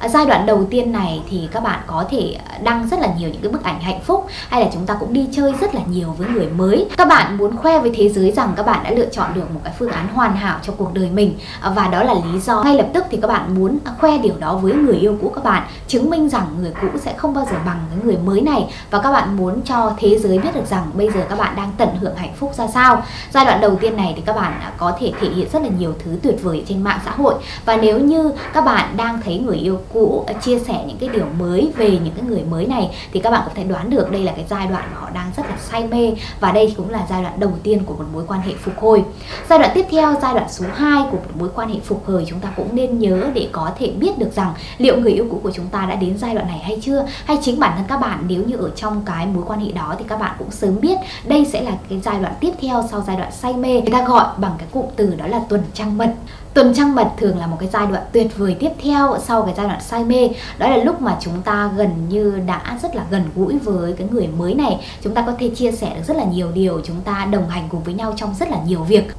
giai 0.09 0.25
đoạn 0.25 0.45
đầu 0.45 0.67
tiên 0.69 0.91
này 0.91 1.21
thì 1.29 1.47
các 1.51 1.63
bạn 1.63 1.79
có 1.87 2.05
thể 2.09 2.37
đăng 2.63 2.87
rất 2.87 2.99
là 2.99 3.07
nhiều 3.17 3.29
những 3.29 3.41
cái 3.41 3.51
bức 3.51 3.63
ảnh 3.63 3.81
hạnh 3.81 3.99
phúc 4.01 4.27
hay 4.49 4.61
là 4.61 4.67
chúng 4.73 4.85
ta 4.85 4.97
cũng 4.99 5.13
đi 5.13 5.29
chơi 5.31 5.53
rất 5.61 5.75
là 5.75 5.81
nhiều 5.89 6.15
với 6.17 6.27
người 6.27 6.47
mới. 6.47 6.85
Các 6.97 7.07
bạn 7.07 7.37
muốn 7.37 7.57
khoe 7.57 7.79
với 7.79 7.91
thế 7.95 8.09
giới 8.09 8.31
rằng 8.31 8.53
các 8.55 8.65
bạn 8.65 8.83
đã 8.83 8.91
lựa 8.91 9.05
chọn 9.05 9.33
được 9.33 9.51
một 9.53 9.59
cái 9.63 9.73
phương 9.79 9.89
án 9.89 10.07
hoàn 10.07 10.35
hảo 10.35 10.59
cho 10.63 10.73
cuộc 10.77 10.93
đời 10.93 11.09
mình 11.09 11.33
à, 11.61 11.69
và 11.69 11.87
đó 11.87 12.03
là 12.03 12.13
lý 12.13 12.39
do 12.39 12.63
ngay 12.63 12.75
lập 12.75 12.87
tức 12.93 13.05
thì 13.09 13.17
các 13.21 13.27
bạn 13.27 13.55
muốn 13.55 13.77
khoe 13.99 14.17
điều 14.17 14.33
đó 14.39 14.55
với 14.55 14.73
người 14.73 14.95
yêu 14.95 15.17
cũ 15.21 15.31
các 15.35 15.43
bạn, 15.43 15.63
chứng 15.87 16.09
minh 16.09 16.29
rằng 16.29 16.45
người 16.61 16.73
cũ 16.81 16.87
sẽ 16.99 17.13
không 17.17 17.33
bao 17.33 17.45
giờ 17.51 17.57
bằng 17.65 17.79
cái 17.89 17.99
người 18.03 18.17
mới 18.17 18.41
này. 18.41 18.73
Và 18.91 18.99
các 18.99 19.11
bạn 19.11 19.37
muốn 19.37 19.61
cho 19.61 19.93
thế 19.97 20.17
giới 20.19 20.39
biết 20.39 20.55
được 20.55 20.65
rằng 20.69 20.91
bây 20.93 21.11
giờ 21.11 21.25
các 21.29 21.37
bạn 21.37 21.55
đang 21.55 21.71
tận 21.77 21.89
hưởng 22.01 22.15
hạnh 22.15 22.33
phúc 22.39 22.51
ra 22.57 22.67
sao. 22.67 23.03
Giai 23.33 23.45
đoạn 23.45 23.61
đầu 23.61 23.75
tiên 23.75 23.97
này 23.97 24.13
thì 24.15 24.21
các 24.25 24.35
bạn 24.35 24.61
có 24.77 24.93
thể 24.99 25.11
thể 25.21 25.29
hiện 25.29 25.47
rất 25.53 25.61
là 25.61 25.69
nhiều 25.79 25.93
thứ 26.05 26.17
tuyệt 26.23 26.35
vời 26.43 26.63
trên 26.67 26.83
mạng 26.83 26.99
xã 27.05 27.11
hội. 27.11 27.33
Và 27.65 27.77
nếu 27.77 27.99
như 27.99 28.31
các 28.53 28.65
bạn 28.65 28.97
đang 28.97 29.21
thấy 29.21 29.37
người 29.39 29.57
yêu 29.57 29.79
cũ 29.93 30.23
à, 30.27 30.33
chia 30.33 30.59
sẻ 30.59 30.83
những 30.87 30.97
cái 30.97 31.09
điều 31.09 31.25
mới 31.39 31.71
về 31.77 31.89
những 31.89 32.13
cái 32.15 32.25
người 32.27 32.43
mới 32.43 32.65
này 32.65 32.89
thì 33.13 33.19
các 33.19 33.29
bạn 33.29 33.41
có 33.45 33.51
thể 33.55 33.63
đoán 33.63 33.89
được 33.89 34.11
đây 34.11 34.23
là 34.23 34.31
cái 34.31 34.45
giai 34.49 34.67
đoạn 34.67 34.89
mà 34.93 34.99
họ 34.99 35.09
đang 35.13 35.31
rất 35.37 35.49
là 35.49 35.57
say 35.57 35.87
mê 35.87 36.13
và 36.39 36.51
đây 36.51 36.73
cũng 36.77 36.89
là 36.89 37.05
giai 37.09 37.21
đoạn 37.21 37.39
đầu 37.39 37.51
tiên 37.63 37.83
của 37.85 37.93
một 37.93 38.05
mối 38.13 38.23
quan 38.27 38.41
hệ 38.41 38.53
phục 38.53 38.77
hồi. 38.79 39.03
Giai 39.49 39.59
đoạn 39.59 39.71
tiếp 39.73 39.85
theo, 39.91 40.15
giai 40.21 40.33
đoạn 40.33 40.47
số 40.49 40.65
2 40.73 41.03
của 41.11 41.17
một 41.17 41.31
mối 41.39 41.49
quan 41.55 41.69
hệ 41.69 41.79
phục 41.83 42.07
hồi 42.07 42.25
chúng 42.27 42.39
ta 42.39 42.49
cũng 42.55 42.75
nên 42.75 42.99
nhớ 42.99 43.29
để 43.33 43.49
có 43.51 43.71
thể 43.79 43.91
biết 43.91 44.17
được 44.17 44.35
rằng 44.35 44.53
liệu 44.77 44.97
người 44.97 45.11
yêu 45.11 45.27
cũ 45.31 45.39
của 45.43 45.51
chúng 45.51 45.67
ta 45.67 45.85
đã 45.85 45.95
đến 45.95 46.17
giai 46.17 46.35
đoạn 46.35 46.47
này 46.47 46.59
hay 46.59 46.79
chưa? 46.81 47.05
Hay 47.25 47.37
chính 47.41 47.59
bản 47.59 47.73
thân 47.77 47.85
các 47.87 47.97
bạn 47.97 48.23
nếu 48.27 48.43
như 48.43 48.55
ở 48.55 48.69
trong 48.69 49.01
cái 49.05 49.25
mối 49.25 49.43
quan 49.47 49.59
hệ 49.59 49.71
đó 49.71 49.95
thì 49.99 50.05
các 50.07 50.19
bạn 50.19 50.35
cũng 50.39 50.51
sớm 50.51 50.81
biết 50.81 50.97
đây 51.25 51.45
sẽ 51.45 51.61
là 51.61 51.71
cái 51.89 51.99
giai 51.99 52.19
đoạn 52.19 52.33
tiếp 52.39 52.51
theo 52.61 52.83
sau 52.91 53.03
giai 53.07 53.17
đoạn 53.17 53.31
say 53.31 53.53
mê. 53.53 53.81
Người 53.81 53.91
ta 53.91 54.07
gọi 54.07 54.25
bằng 54.37 54.53
cái 54.57 54.67
cụm 54.71 54.85
từ 54.95 55.15
đó 55.15 55.27
là 55.27 55.41
tuần 55.49 55.61
trăng 55.73 55.97
mật 55.97 56.13
tuần 56.57 56.73
trăng 56.73 56.95
mật 56.95 57.07
thường 57.17 57.37
là 57.37 57.47
một 57.47 57.57
cái 57.59 57.69
giai 57.73 57.87
đoạn 57.87 58.03
tuyệt 58.11 58.37
vời 58.37 58.55
tiếp 58.59 58.69
theo 58.83 59.17
sau 59.23 59.41
cái 59.41 59.53
giai 59.57 59.67
đoạn 59.67 59.81
say 59.81 60.03
mê. 60.03 60.29
Đó 60.57 60.69
là 60.69 60.77
lúc 60.77 61.01
mà 61.01 61.17
chúng 61.21 61.41
ta 61.41 61.71
gần 61.77 61.89
như 62.09 62.39
đã 62.45 62.79
rất 62.81 62.95
là 62.95 63.05
gần 63.09 63.23
gũi 63.35 63.57
với 63.57 63.93
cái 63.93 64.07
người 64.11 64.27
mới 64.27 64.53
này. 64.53 64.85
Chúng 65.03 65.13
ta 65.13 65.23
có 65.25 65.33
thể 65.39 65.49
chia 65.49 65.71
sẻ 65.71 65.95
được 65.95 66.01
rất 66.07 66.17
là 66.17 66.23
nhiều 66.23 66.51
điều, 66.51 66.81
chúng 66.83 67.01
ta 67.01 67.27
đồng 67.31 67.49
hành 67.49 67.67
cùng 67.69 67.83
với 67.83 67.93
nhau 67.93 68.13
trong 68.17 68.35
rất 68.39 68.49
là 68.49 68.57
nhiều 68.67 68.83
việc. 68.83 69.11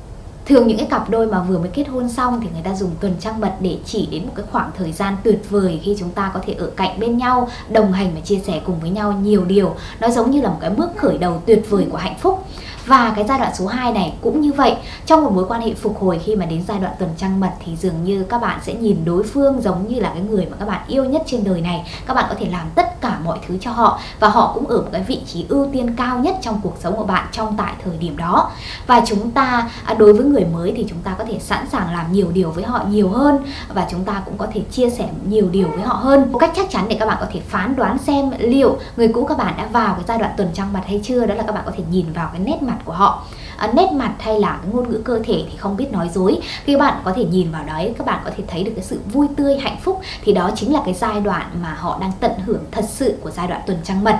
Thường 0.46 0.67
những 0.67 0.79
cái 0.79 0.87
cặp 0.87 1.11
đôi 1.11 1.26
mà 1.26 1.43
vừa 1.43 1.58
mới 1.58 1.69
kết 1.69 1.88
hôn 1.88 2.08
xong 2.08 2.40
thì 2.40 2.49
người 2.52 2.62
ta 2.62 2.75
dùng 2.75 2.90
tuần 3.00 3.14
trăng 3.20 3.41
mật 3.41 3.52
để 3.61 3.79
chỉ 3.84 4.08
đến 4.11 4.26
một 4.26 4.32
cái 4.37 4.46
khoảng 4.52 4.70
thời 4.79 4.93
gian 4.93 5.17
tuyệt 5.23 5.50
vời 5.50 5.81
khi 5.82 5.96
chúng 5.99 6.11
ta 6.11 6.31
có 6.34 6.41
thể 6.46 6.52
ở 6.52 6.67
cạnh 6.76 7.00
bên 7.00 7.19
nhau, 7.19 7.49
đồng 7.70 7.93
hành 7.93 8.14
và 8.14 8.20
chia 8.20 8.38
sẻ 8.46 8.61
cùng 8.64 8.81
với 8.81 8.91
nhau 8.91 9.12
nhiều 9.12 9.44
điều. 9.44 9.75
Nó 10.00 10.08
giống 10.08 10.31
như 10.31 10.41
là 10.41 10.49
một 10.49 10.58
cái 10.61 10.70
bước 10.70 10.91
khởi 10.96 11.19
đầu 11.19 11.43
tuyệt 11.46 11.70
vời 11.70 11.87
của 11.91 11.99
hạnh 11.99 12.17
phúc 12.20 12.46
và 12.88 13.12
cái 13.17 13.25
giai 13.29 13.38
đoạn 13.38 13.52
số 13.55 13.67
2 13.67 13.93
này 13.93 14.14
cũng 14.23 14.40
như 14.40 14.52
vậy, 14.52 14.76
trong 15.06 15.25
một 15.25 15.32
mối 15.35 15.44
quan 15.49 15.61
hệ 15.61 15.75
phục 15.75 16.00
hồi 16.00 16.20
khi 16.25 16.37
mà 16.37 16.46
đến 16.46 16.62
giai 16.69 16.79
đoạn 16.79 16.93
tuần 16.99 17.11
trăng 17.17 17.40
mật 17.40 17.50
thì 17.64 17.76
dường 17.76 18.05
như 18.05 18.25
các 18.29 18.40
bạn 18.40 18.58
sẽ 18.62 18.75
nhìn 18.75 18.96
đối 19.05 19.23
phương 19.23 19.62
giống 19.62 19.88
như 19.88 20.00
là 20.00 20.08
cái 20.08 20.23
người 20.23 20.46
mà 20.50 20.56
các 20.61 20.69
bạn 20.69 20.81
yêu 20.88 21.05
nhất 21.05 21.23
trên 21.26 21.44
đời 21.44 21.61
này. 21.61 21.87
Các 22.06 22.14
bạn 22.14 22.25
có 22.29 22.35
thể 22.38 22.46
làm 22.50 22.67
tất 22.75 23.00
cả 23.00 23.19
mọi 23.25 23.38
thứ 23.49 23.58
cho 23.61 23.70
họ 23.70 24.00
và 24.20 24.29
họ 24.29 24.52
cũng 24.55 24.67
ở 24.67 24.76
một 24.76 24.88
cái 24.93 25.02
vị 25.02 25.20
trí 25.26 25.46
ưu 25.49 25.69
tiên 25.73 25.96
cao 25.96 26.19
nhất 26.19 26.37
trong 26.43 26.61
cuộc 26.62 26.75
sống 26.81 26.96
của 26.96 27.05
bạn 27.05 27.26
trong 27.32 27.56
tại 27.56 27.75
thời 27.85 27.96
điểm 27.96 28.17
đó. 28.17 28.50
Và 28.87 29.02
chúng 29.06 29.31
ta 29.31 29.70
à, 29.84 29.94
đối 29.94 30.12
với 30.12 30.26
người 30.26 30.44
mới 30.44 30.73
thì 30.76 30.87
chúng 30.88 30.99
ta 30.99 31.14
có 31.19 31.25
thể 31.25 31.38
sẵn 31.38 31.67
sàng 31.73 31.93
làm 31.93 32.12
nhiều 32.12 32.31
điều 32.32 32.50
với 32.50 32.64
họ 32.64 32.84
nhiều 32.88 33.08
hơn 33.08 33.38
và 33.75 33.87
chúng 33.91 34.05
ta 34.05 34.23
cũng 34.25 34.38
có 34.38 34.46
thể 34.55 34.61
chia 34.70 34.91
sẻ 34.91 35.08
nhiều 35.29 35.49
điều 35.52 35.69
với 35.69 35.82
họ 35.82 35.94
hơn. 35.94 36.32
Một 36.32 36.38
cách 36.38 36.52
chắc 36.56 36.70
chắn 36.70 36.84
để 36.88 36.96
các 37.00 37.06
bạn 37.06 37.17
có 37.20 37.26
thể 37.32 37.41
phán 37.49 37.76
đoán 37.76 37.99
xem 37.99 38.31
liệu 38.38 38.79
người 38.96 39.08
cũ 39.08 39.25
các 39.25 39.38
bạn 39.38 39.55
đã 39.58 39.67
vào 39.73 39.94
cái 39.94 40.05
giai 40.08 40.19
đoạn 40.19 40.32
tuần 40.37 40.49
trăng 40.55 40.73
mật 40.73 40.81
hay 40.87 41.00
chưa, 41.05 41.26
đó 41.26 41.34
là 41.34 41.43
các 41.43 41.55
bạn 41.55 41.62
có 41.67 41.73
thể 41.76 41.84
nhìn 41.91 42.12
vào 42.12 42.29
cái 42.32 42.41
nét 42.41 42.62
mặt 42.62 42.77
của 42.84 42.92
họ. 42.92 43.25
À, 43.56 43.72
nét 43.75 43.92
mặt 43.92 44.14
hay 44.19 44.40
là 44.40 44.58
cái 44.62 44.72
ngôn 44.72 44.90
ngữ 44.90 45.00
cơ 45.04 45.20
thể 45.25 45.44
thì 45.50 45.56
không 45.56 45.76
biết 45.76 45.92
nói 45.92 46.10
dối. 46.14 46.38
Khi 46.64 46.72
các 46.72 46.78
bạn 46.78 47.00
có 47.04 47.12
thể 47.16 47.25
nhìn 47.25 47.52
vào 47.52 47.64
đấy 47.64 47.94
các 47.98 48.06
bạn 48.06 48.20
có 48.25 48.30
thể 48.36 48.44
thấy 48.48 48.64
được 48.64 48.72
cái 48.75 48.84
sự 48.84 49.00
vui 49.12 49.26
tươi 49.36 49.58
hạnh 49.58 49.76
phúc. 49.82 50.00
Thì 50.22 50.32
đó 50.32 50.50
chính 50.56 50.72
là 50.72 50.82
cái 50.84 50.94
giai 50.94 51.20
đoạn 51.20 51.50
mà 51.62 51.75
họ 51.75 51.98
đang 52.00 52.12
tận 52.20 52.32
hưởng 52.46 52.64
thật 52.70 52.84
sự 52.88 53.19
của 53.22 53.30
giai 53.30 53.48
đoạn 53.48 53.60
tuần 53.66 53.78
trăng 53.84 54.04
mật. 54.04 54.19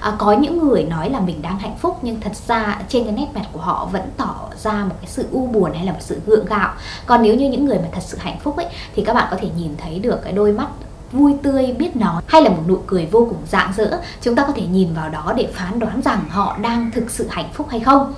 À, 0.00 0.12
có 0.18 0.32
những 0.32 0.68
người 0.68 0.84
nói 0.84 1.10
là 1.10 1.20
mình 1.20 1.42
đang 1.42 1.58
hạnh 1.58 1.76
phúc 1.80 1.98
nhưng 2.02 2.20
thật 2.20 2.32
ra 2.48 2.78
trên 2.88 3.04
cái 3.04 3.12
nét 3.12 3.26
mặt 3.34 3.44
của 3.52 3.60
họ 3.60 3.88
vẫn 3.92 4.02
tỏ 4.16 4.48
ra 4.56 4.84
một 4.84 4.94
cái 5.00 5.10
sự 5.10 5.26
u 5.32 5.46
buồn 5.46 5.72
hay 5.74 5.86
là 5.86 5.92
một 5.92 5.98
sự 6.00 6.20
gượng 6.26 6.46
gạo. 6.46 6.74
Còn 7.06 7.22
nếu 7.22 7.34
như 7.34 7.48
những 7.50 7.64
người 7.64 7.78
mà 7.78 7.88
thật 7.92 8.02
sự 8.02 8.18
hạnh 8.20 8.38
phúc 8.38 8.56
ấy 8.56 8.66
thì 8.94 9.04
các 9.04 9.12
bạn 9.14 9.28
có 9.30 9.36
thể 9.40 9.48
nhìn 9.56 9.74
thấy 9.78 9.98
được 9.98 10.20
cái 10.24 10.32
đôi 10.32 10.52
mắt 10.52 10.68
vui 11.12 11.34
tươi 11.42 11.74
biết 11.78 11.96
nói, 11.96 12.22
hay 12.26 12.42
là 12.42 12.50
một 12.50 12.62
nụ 12.68 12.82
cười 12.86 13.06
vô 13.06 13.26
cùng 13.30 13.38
rạng 13.50 13.72
rỡ, 13.76 14.00
chúng 14.20 14.34
ta 14.34 14.44
có 14.46 14.52
thể 14.52 14.66
nhìn 14.66 14.94
vào 14.94 15.08
đó 15.08 15.32
để 15.36 15.48
phán 15.54 15.78
đoán 15.78 16.00
rằng 16.04 16.20
họ 16.28 16.58
đang 16.62 16.90
thực 16.90 17.10
sự 17.10 17.26
hạnh 17.30 17.48
phúc 17.52 17.66
hay 17.70 17.80
không 17.80 18.14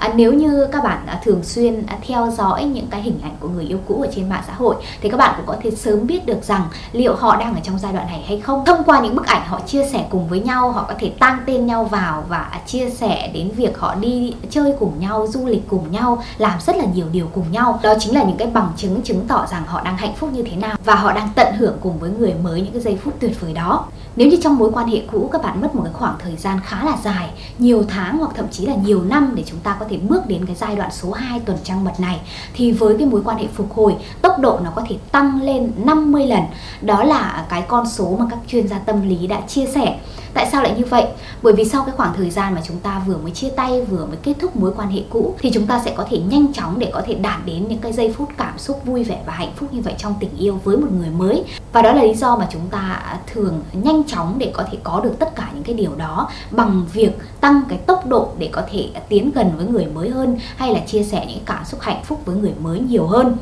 à, 0.00 0.12
nếu 0.16 0.32
như 0.32 0.66
các 0.72 0.84
bạn 0.84 1.06
à, 1.06 1.20
thường 1.24 1.42
xuyên 1.42 1.86
à, 1.86 1.98
theo 2.08 2.30
dõi 2.30 2.64
những 2.64 2.86
cái 2.86 3.02
hình 3.02 3.18
ảnh 3.22 3.36
của 3.40 3.48
người 3.48 3.64
yêu 3.64 3.78
cũ 3.88 4.02
ở 4.02 4.08
trên 4.14 4.28
mạng 4.28 4.42
xã 4.46 4.52
hội 4.52 4.74
thì 5.00 5.08
các 5.08 5.16
bạn 5.16 5.34
cũng 5.36 5.46
có 5.46 5.56
thể 5.62 5.70
sớm 5.70 6.06
biết 6.06 6.26
được 6.26 6.44
rằng 6.44 6.62
liệu 6.92 7.16
họ 7.16 7.36
đang 7.36 7.54
ở 7.54 7.60
trong 7.62 7.78
giai 7.78 7.92
đoạn 7.92 8.06
này 8.06 8.24
hay 8.28 8.40
không. 8.40 8.64
Thông 8.64 8.84
qua 8.84 9.00
những 9.00 9.14
bức 9.14 9.26
ảnh 9.26 9.42
họ 9.46 9.60
chia 9.66 9.84
sẻ 9.92 10.06
cùng 10.10 10.28
với 10.28 10.40
nhau 10.40 10.72
họ 10.72 10.84
có 10.88 10.94
thể 10.98 11.12
tăng 11.18 11.38
tên 11.46 11.66
nhau 11.66 11.84
vào 11.84 12.24
và 12.28 12.38
à, 12.38 12.60
chia 12.66 12.90
sẻ 12.90 13.30
đến 13.34 13.50
việc 13.56 13.78
họ 13.78 13.94
đi 13.94 14.34
chơi 14.50 14.74
cùng 14.78 14.92
nhau 15.00 15.26
du 15.30 15.46
lịch 15.46 15.68
cùng 15.68 15.92
nhau 15.92 16.22
làm 16.38 16.60
rất 16.60 16.76
là 16.76 16.84
nhiều 16.94 17.06
điều 17.12 17.28
cùng 17.34 17.52
nhau. 17.52 17.80
Đó 17.82 17.94
chính 17.98 18.14
là 18.14 18.22
những 18.22 18.36
cái 18.36 18.48
bằng 18.48 18.68
chứng 18.76 19.02
chứng 19.02 19.26
tỏ 19.28 19.46
rằng 19.50 19.62
họ 19.66 19.80
đang 19.84 19.96
hạnh 19.96 20.14
phúc 20.16 20.30
như 20.32 20.42
thế 20.42 20.56
nào 20.56 20.76
và 20.84 20.94
họ 20.94 21.12
đang 21.12 21.28
tận 21.34 21.54
hưởng 21.54 21.76
cùng 21.80 21.98
với 21.98 22.10
người 22.10 22.34
mới 22.42 22.60
những 22.60 22.72
cái 22.72 22.82
giây 22.82 22.98
phút 23.04 23.14
tuyệt 23.20 23.40
vời 23.40 23.52
đó 23.52 23.84
nếu 24.16 24.28
như 24.28 24.36
trong 24.42 24.58
mối 24.58 24.70
quan 24.72 24.88
hệ 24.88 25.02
cũ 25.12 25.28
các 25.32 25.42
bạn 25.42 25.60
mất 25.60 25.74
một 25.74 25.82
cái 25.84 25.92
khoảng 25.92 26.14
thời 26.18 26.36
gian 26.36 26.60
khá 26.64 26.84
là 26.84 26.96
dài 27.04 27.30
nhiều 27.58 27.84
tháng 27.88 28.18
hoặc 28.18 28.30
thậm 28.34 28.46
chí 28.50 28.66
là 28.66 28.74
nhiều 28.74 29.02
năm 29.02 29.32
để 29.34 29.42
chúng 29.46 29.58
ta 29.58 29.76
có 29.80 29.86
thể 29.90 29.96
bước 29.96 30.26
đến 30.26 30.46
cái 30.46 30.56
giai 30.56 30.76
đoạn 30.76 30.90
số 30.92 31.12
2 31.12 31.40
tuần 31.40 31.58
trăng 31.64 31.84
mật 31.84 32.00
này 32.00 32.20
thì 32.54 32.72
với 32.72 32.96
cái 32.98 33.06
mối 33.06 33.22
quan 33.24 33.38
hệ 33.38 33.46
phục 33.54 33.74
hồi 33.74 33.96
tốc 34.22 34.38
độ 34.38 34.60
nó 34.64 34.70
có 34.74 34.82
thể 34.88 34.96
tăng 35.12 35.42
lên 35.42 35.72
50 35.84 36.26
lần 36.26 36.42
đó 36.80 37.04
là 37.04 37.46
cái 37.48 37.62
con 37.68 37.88
số 37.88 38.16
mà 38.18 38.26
các 38.30 38.38
chuyên 38.46 38.68
gia 38.68 38.78
tâm 38.78 39.08
lý 39.08 39.26
đã 39.26 39.40
chia 39.40 39.66
sẻ 39.66 39.98
Tại 40.34 40.48
sao 40.52 40.62
lại 40.62 40.74
như 40.78 40.84
vậy? 40.84 41.06
Bởi 41.42 41.52
vì 41.52 41.64
sau 41.64 41.84
cái 41.84 41.94
khoảng 41.96 42.14
thời 42.16 42.30
gian 42.30 42.54
mà 42.54 42.62
chúng 42.66 42.78
ta 42.78 43.02
vừa 43.06 43.16
mới 43.16 43.30
chia 43.30 43.50
tay, 43.56 43.84
vừa 43.84 44.06
mới 44.06 44.16
kết 44.22 44.34
thúc 44.40 44.56
mối 44.56 44.72
quan 44.76 44.90
hệ 44.90 45.02
cũ 45.10 45.34
thì 45.38 45.50
chúng 45.54 45.66
ta 45.66 45.82
sẽ 45.84 45.94
có 45.96 46.06
thể 46.10 46.18
nhanh 46.18 46.52
chóng 46.52 46.78
để 46.78 46.90
có 46.92 47.02
thể 47.06 47.14
đạt 47.14 47.46
đến 47.46 47.68
những 47.68 47.78
cái 47.78 47.92
giây 47.92 48.14
phút 48.16 48.28
cảm 48.36 48.58
xúc 48.58 48.80
vui 48.84 49.04
vẻ 49.04 49.22
và 49.26 49.32
hạnh 49.32 49.52
phúc 49.56 49.72
như 49.72 49.80
vậy 49.80 49.94
trong 49.98 50.14
tình 50.20 50.30
yêu 50.38 50.60
với 50.64 50.76
một 50.76 50.88
người 50.98 51.10
mới. 51.10 51.44
Và 51.72 51.82
đó 51.82 51.92
là 51.92 52.02
lý 52.02 52.14
do 52.14 52.36
mà 52.36 52.46
chúng 52.52 52.68
ta 52.70 53.02
thường 53.26 53.62
nhanh 53.72 54.04
chóng 54.04 54.34
để 54.38 54.50
có 54.54 54.64
thể 54.70 54.78
có 54.82 55.00
được 55.00 55.16
tất 55.18 55.34
cả 55.36 55.50
những 55.54 55.64
cái 55.64 55.74
điều 55.74 55.94
đó 55.94 56.30
bằng 56.50 56.84
việc 56.92 57.18
tăng 57.40 57.62
cái 57.68 57.78
tốc 57.78 58.06
độ 58.06 58.28
để 58.38 58.48
có 58.52 58.62
thể 58.70 58.88
tiến 59.08 59.30
gần 59.34 59.52
với 59.56 59.66
người 59.66 59.86
mới 59.86 60.10
hơn 60.10 60.38
hay 60.56 60.74
là 60.74 60.80
chia 60.80 61.02
sẻ 61.02 61.26
những 61.28 61.44
cảm 61.46 61.64
xúc 61.64 61.80
hạnh 61.80 62.00
phúc 62.04 62.20
với 62.24 62.36
người 62.36 62.52
mới 62.60 62.80
nhiều 62.80 63.06
hơn 63.06 63.36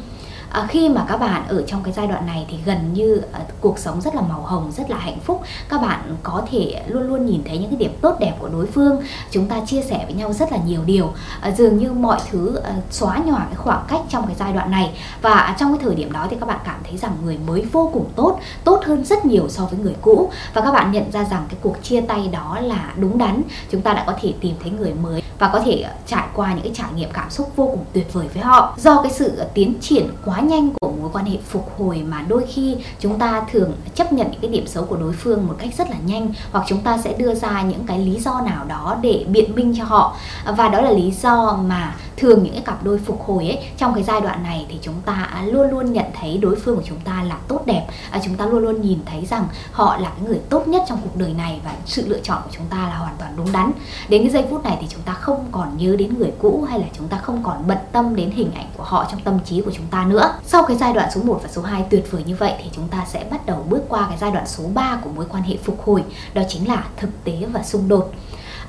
à, 0.51 0.67
khi 0.69 0.89
mà 0.89 1.05
các 1.09 1.17
bạn 1.17 1.49
ở 1.49 1.63
trong 1.67 1.83
cái 1.83 1.93
giai 1.93 2.07
đoạn 2.07 2.27
này 2.27 2.47
thì 2.51 2.59
gần 2.65 2.93
như 2.93 3.23
à, 3.33 3.41
cuộc 3.61 3.79
sống 3.79 4.01
rất 4.01 4.15
là 4.15 4.21
màu 4.21 4.41
hồng 4.41 4.73
rất 4.77 4.91
là 4.91 4.97
hạnh 4.97 5.19
phúc. 5.25 5.43
Các 5.69 5.83
bạn 5.83 6.17
có 6.23 6.43
thể 6.51 6.83
luôn 6.87 7.03
luôn 7.03 7.27
nhìn 7.27 7.43
thấy 7.47 7.59
những 7.59 7.71
cái 7.71 7.79
điểm 7.79 7.97
tốt 8.01 8.17
đẹp 8.21 8.35
của 8.39 8.49
đối 8.49 8.67
phương. 8.67 9.03
Chúng 9.31 9.49
ta 9.49 9.61
chia 9.67 9.83
sẻ 9.83 10.05
với 10.05 10.15
nhau 10.15 10.33
rất 10.33 10.53
là 10.53 10.59
nhiều 10.67 10.81
điều. 10.87 11.13
À, 11.41 11.51
dường 11.51 11.79
như 11.79 11.93
mọi 11.93 12.19
thứ 12.31 12.57
à, 12.57 12.75
xóa 12.91 13.19
nhòa 13.27 13.45
cái 13.45 13.57
khoảng 13.57 13.85
cách 13.89 14.01
trong 14.09 14.27
cái 14.27 14.37
giai 14.39 14.53
đoạn 14.53 14.71
này. 14.71 14.93
Và 15.23 15.57
trong 15.59 15.77
cái 15.77 15.85
thời 15.85 15.95
điểm 15.95 16.13
đó 16.13 16.27
thì 16.31 16.37
các 16.41 16.47
bạn 16.47 16.59
cảm 16.65 16.81
thấy 16.89 16.99
rằng 16.99 17.13
người 17.25 17.39
mới 17.47 17.63
vô 17.73 17.91
cùng 17.93 18.05
tốt 18.17 18.41
tốt 18.65 18.81
hơn 18.85 19.05
rất 19.05 19.27
nhiều 19.27 19.49
so 19.49 19.65
với 19.65 19.81
người 19.81 19.95
cũ. 20.01 20.31
Và 20.55 20.61
các 20.61 20.73
bạn 20.73 20.93
nhận 20.93 21.13
ra 21.13 21.25
rằng 21.25 21.47
cái 21.49 21.59
cuộc 21.63 21.83
chia 21.83 22.01
tay 22.01 22.29
đó 22.33 22.59
là 22.63 22.93
đúng 22.97 23.19
đắn. 23.19 23.43
Chúng 23.71 23.83
ta 23.83 23.93
đã 23.93 24.05
có 24.07 24.13
thể 24.21 24.33
tìm 24.41 24.55
thấy 24.63 24.71
người 24.71 24.95
mới 25.03 25.23
và 25.39 25.51
có 25.53 25.61
thể 25.61 25.81
à, 25.81 25.93
trải 26.07 26.27
qua 26.35 26.53
những 26.53 26.63
cái 26.63 26.73
trải 26.75 26.89
nghiệm 26.97 27.11
cảm 27.13 27.31
xúc 27.31 27.53
vô 27.57 27.67
cùng 27.67 27.85
tuyệt 27.93 28.13
vời 28.13 28.29
với 28.35 28.43
họ. 28.43 28.75
Do 28.79 29.03
cái 29.03 29.13
sự 29.13 29.43
tiến 29.55 29.75
triển 29.81 30.09
quá 30.25 30.38
quá 30.39 30.45
nhanh 30.45 30.71
của 30.81 30.93
mối 31.01 31.11
quan 31.13 31.25
hệ 31.25 31.39
phục 31.49 31.71
hồi 31.79 32.03
mà 32.09 32.25
đôi 32.29 32.45
khi 32.47 32.77
chúng 33.01 33.19
ta 33.19 33.43
thường 33.53 33.73
chấp 33.95 34.13
nhận 34.13 34.31
những 34.31 34.41
cái 34.41 34.51
điểm 34.51 34.67
xấu 34.67 34.85
của 34.85 34.97
đối 34.97 35.13
phương 35.13 35.47
một 35.47 35.55
cách 35.59 35.69
rất 35.79 35.91
là 35.91 35.97
nhanh, 36.07 36.33
hoặc 36.53 36.65
chúng 36.69 36.81
ta 36.81 36.99
sẽ 36.99 37.13
đưa 37.13 37.35
ra 37.35 37.63
những 37.63 37.87
cái 37.87 37.99
lý 37.99 38.21
do 38.21 38.41
nào 38.41 38.65
đó 38.65 38.97
để 39.03 39.25
biện 39.29 39.55
minh 39.55 39.75
cho 39.79 39.85
họ. 39.85 40.17
Và 40.57 40.69
đó 40.69 40.81
là 40.81 40.91
lý 40.91 41.13
do 41.23 41.59
mà 41.67 41.95
thường 42.19 42.43
những 42.43 42.53
cái 42.53 42.63
cặp 42.63 42.85
đôi 42.85 42.99
phục 42.99 43.23
hồi 43.27 43.47
ấy 43.49 43.59
trong 43.77 43.95
cái 43.95 44.03
giai 44.03 44.21
đoạn 44.21 44.43
này 44.43 44.67
thì 44.69 44.79
chúng 44.83 44.95
ta 45.05 45.43
luôn 45.47 45.71
luôn 45.71 45.93
nhận 45.93 46.07
thấy 46.21 46.39
đối 46.39 46.57
phương 46.57 46.77
của 46.77 46.83
chúng 46.87 47.01
ta 47.01 47.23
là 47.23 47.39
tốt 47.49 47.63
đẹp. 47.67 47.87
À, 48.11 48.21
chúng 48.25 48.35
ta 48.35 48.47
luôn 48.47 48.63
luôn 48.63 48.81
nhìn 48.81 48.99
thấy 49.07 49.27
rằng 49.27 49.47
họ 49.73 49.97
là 49.97 50.09
cái 50.09 50.29
người 50.29 50.41
tốt 50.49 50.69
nhất 50.69 50.83
trong 50.89 50.99
cuộc 51.03 51.17
đời 51.17 51.33
này 51.33 51.61
và 51.65 51.73
sự 51.87 52.09
lựa 52.09 52.19
chọn 52.23 52.43
của 52.45 52.51
chúng 52.53 52.67
ta 52.71 52.77
là 52.77 52.97
hoàn 52.97 53.15
toàn 53.19 53.33
đúng 53.37 53.53
đắn. 53.53 53.73
Đến 54.09 54.23
cái 54.23 54.31
giây 54.31 54.45
phút 54.51 54.65
này 54.65 54.77
thì 54.81 54.87
chúng 54.91 55.03
ta 55.03 55.13
không 55.13 55.47
còn 55.53 55.77
nhớ 55.77 55.97
đến 55.97 56.19
người 56.19 56.33
cũ 56.39 56.67
hay 56.71 56.81
là 56.81 56.87
chúng 56.99 57.09
ta 57.09 57.19
không 57.19 57.43
còn 57.43 57.67
bận 57.67 57.79
tâm 57.93 58.17
đến 58.17 58.31
hình 58.31 58.51
ảnh 58.55 58.67
của 58.77 58.85
họ 58.85 59.07
trong 59.11 59.21
tâm 59.21 59.39
trí 59.45 59.61
của 59.61 59.71
chúng 59.75 59.87
ta 59.91 60.05
nữa. 60.05 60.35
Sau 60.45 60.63
cái 60.63 60.77
giai 60.77 60.93
đoạn 60.93 61.11
số 61.15 61.23
1 61.23 61.41
và 61.43 61.49
số 61.53 61.63
2 61.63 61.85
tuyệt 61.91 62.11
vời 62.11 62.23
như 62.27 62.37
vậy 62.37 62.53
thì 62.63 62.71
chúng 62.73 62.89
ta 62.89 63.05
sẽ 63.09 63.25
bắt 63.31 63.47
đầu 63.47 63.67
bước 63.69 63.83
qua 63.89 64.07
cái 64.09 64.19
giai 64.21 64.31
đoạn 64.31 64.47
số 64.47 64.65
3 64.75 64.99
của 65.05 65.11
mối 65.11 65.25
quan 65.29 65.43
hệ 65.43 65.57
phục 65.65 65.83
hồi 65.85 66.05
đó 66.35 66.43
chính 66.49 66.69
là 66.69 66.85
thực 66.97 67.25
tế 67.25 67.47
và 67.53 67.63
xung 67.63 67.89
đột. 67.89 68.13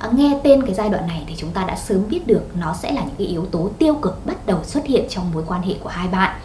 À, 0.00 0.08
nghe 0.12 0.38
tên 0.42 0.62
cái 0.62 0.74
giai 0.74 0.88
đoạn 0.88 1.06
này 1.06 1.24
thì 1.28 1.34
chúng 1.38 1.50
ta 1.50 1.64
đã 1.64 1.76
sớm 1.76 2.08
biết 2.08 2.26
được 2.26 2.42
nó 2.54 2.74
sẽ 2.82 2.92
là 2.92 3.00
những 3.00 3.14
cái 3.18 3.26
yếu 3.26 3.46
tố 3.46 3.70
tiêu 3.78 3.94
cực 3.94 4.26
bắt 4.26 4.46
đầu 4.46 4.64
xuất 4.64 4.86
hiện 4.86 5.04
trong 5.08 5.30
mối 5.34 5.44
quan 5.46 5.62
hệ 5.62 5.74
của 5.80 5.88
hai 5.88 6.08
bạn 6.08 6.40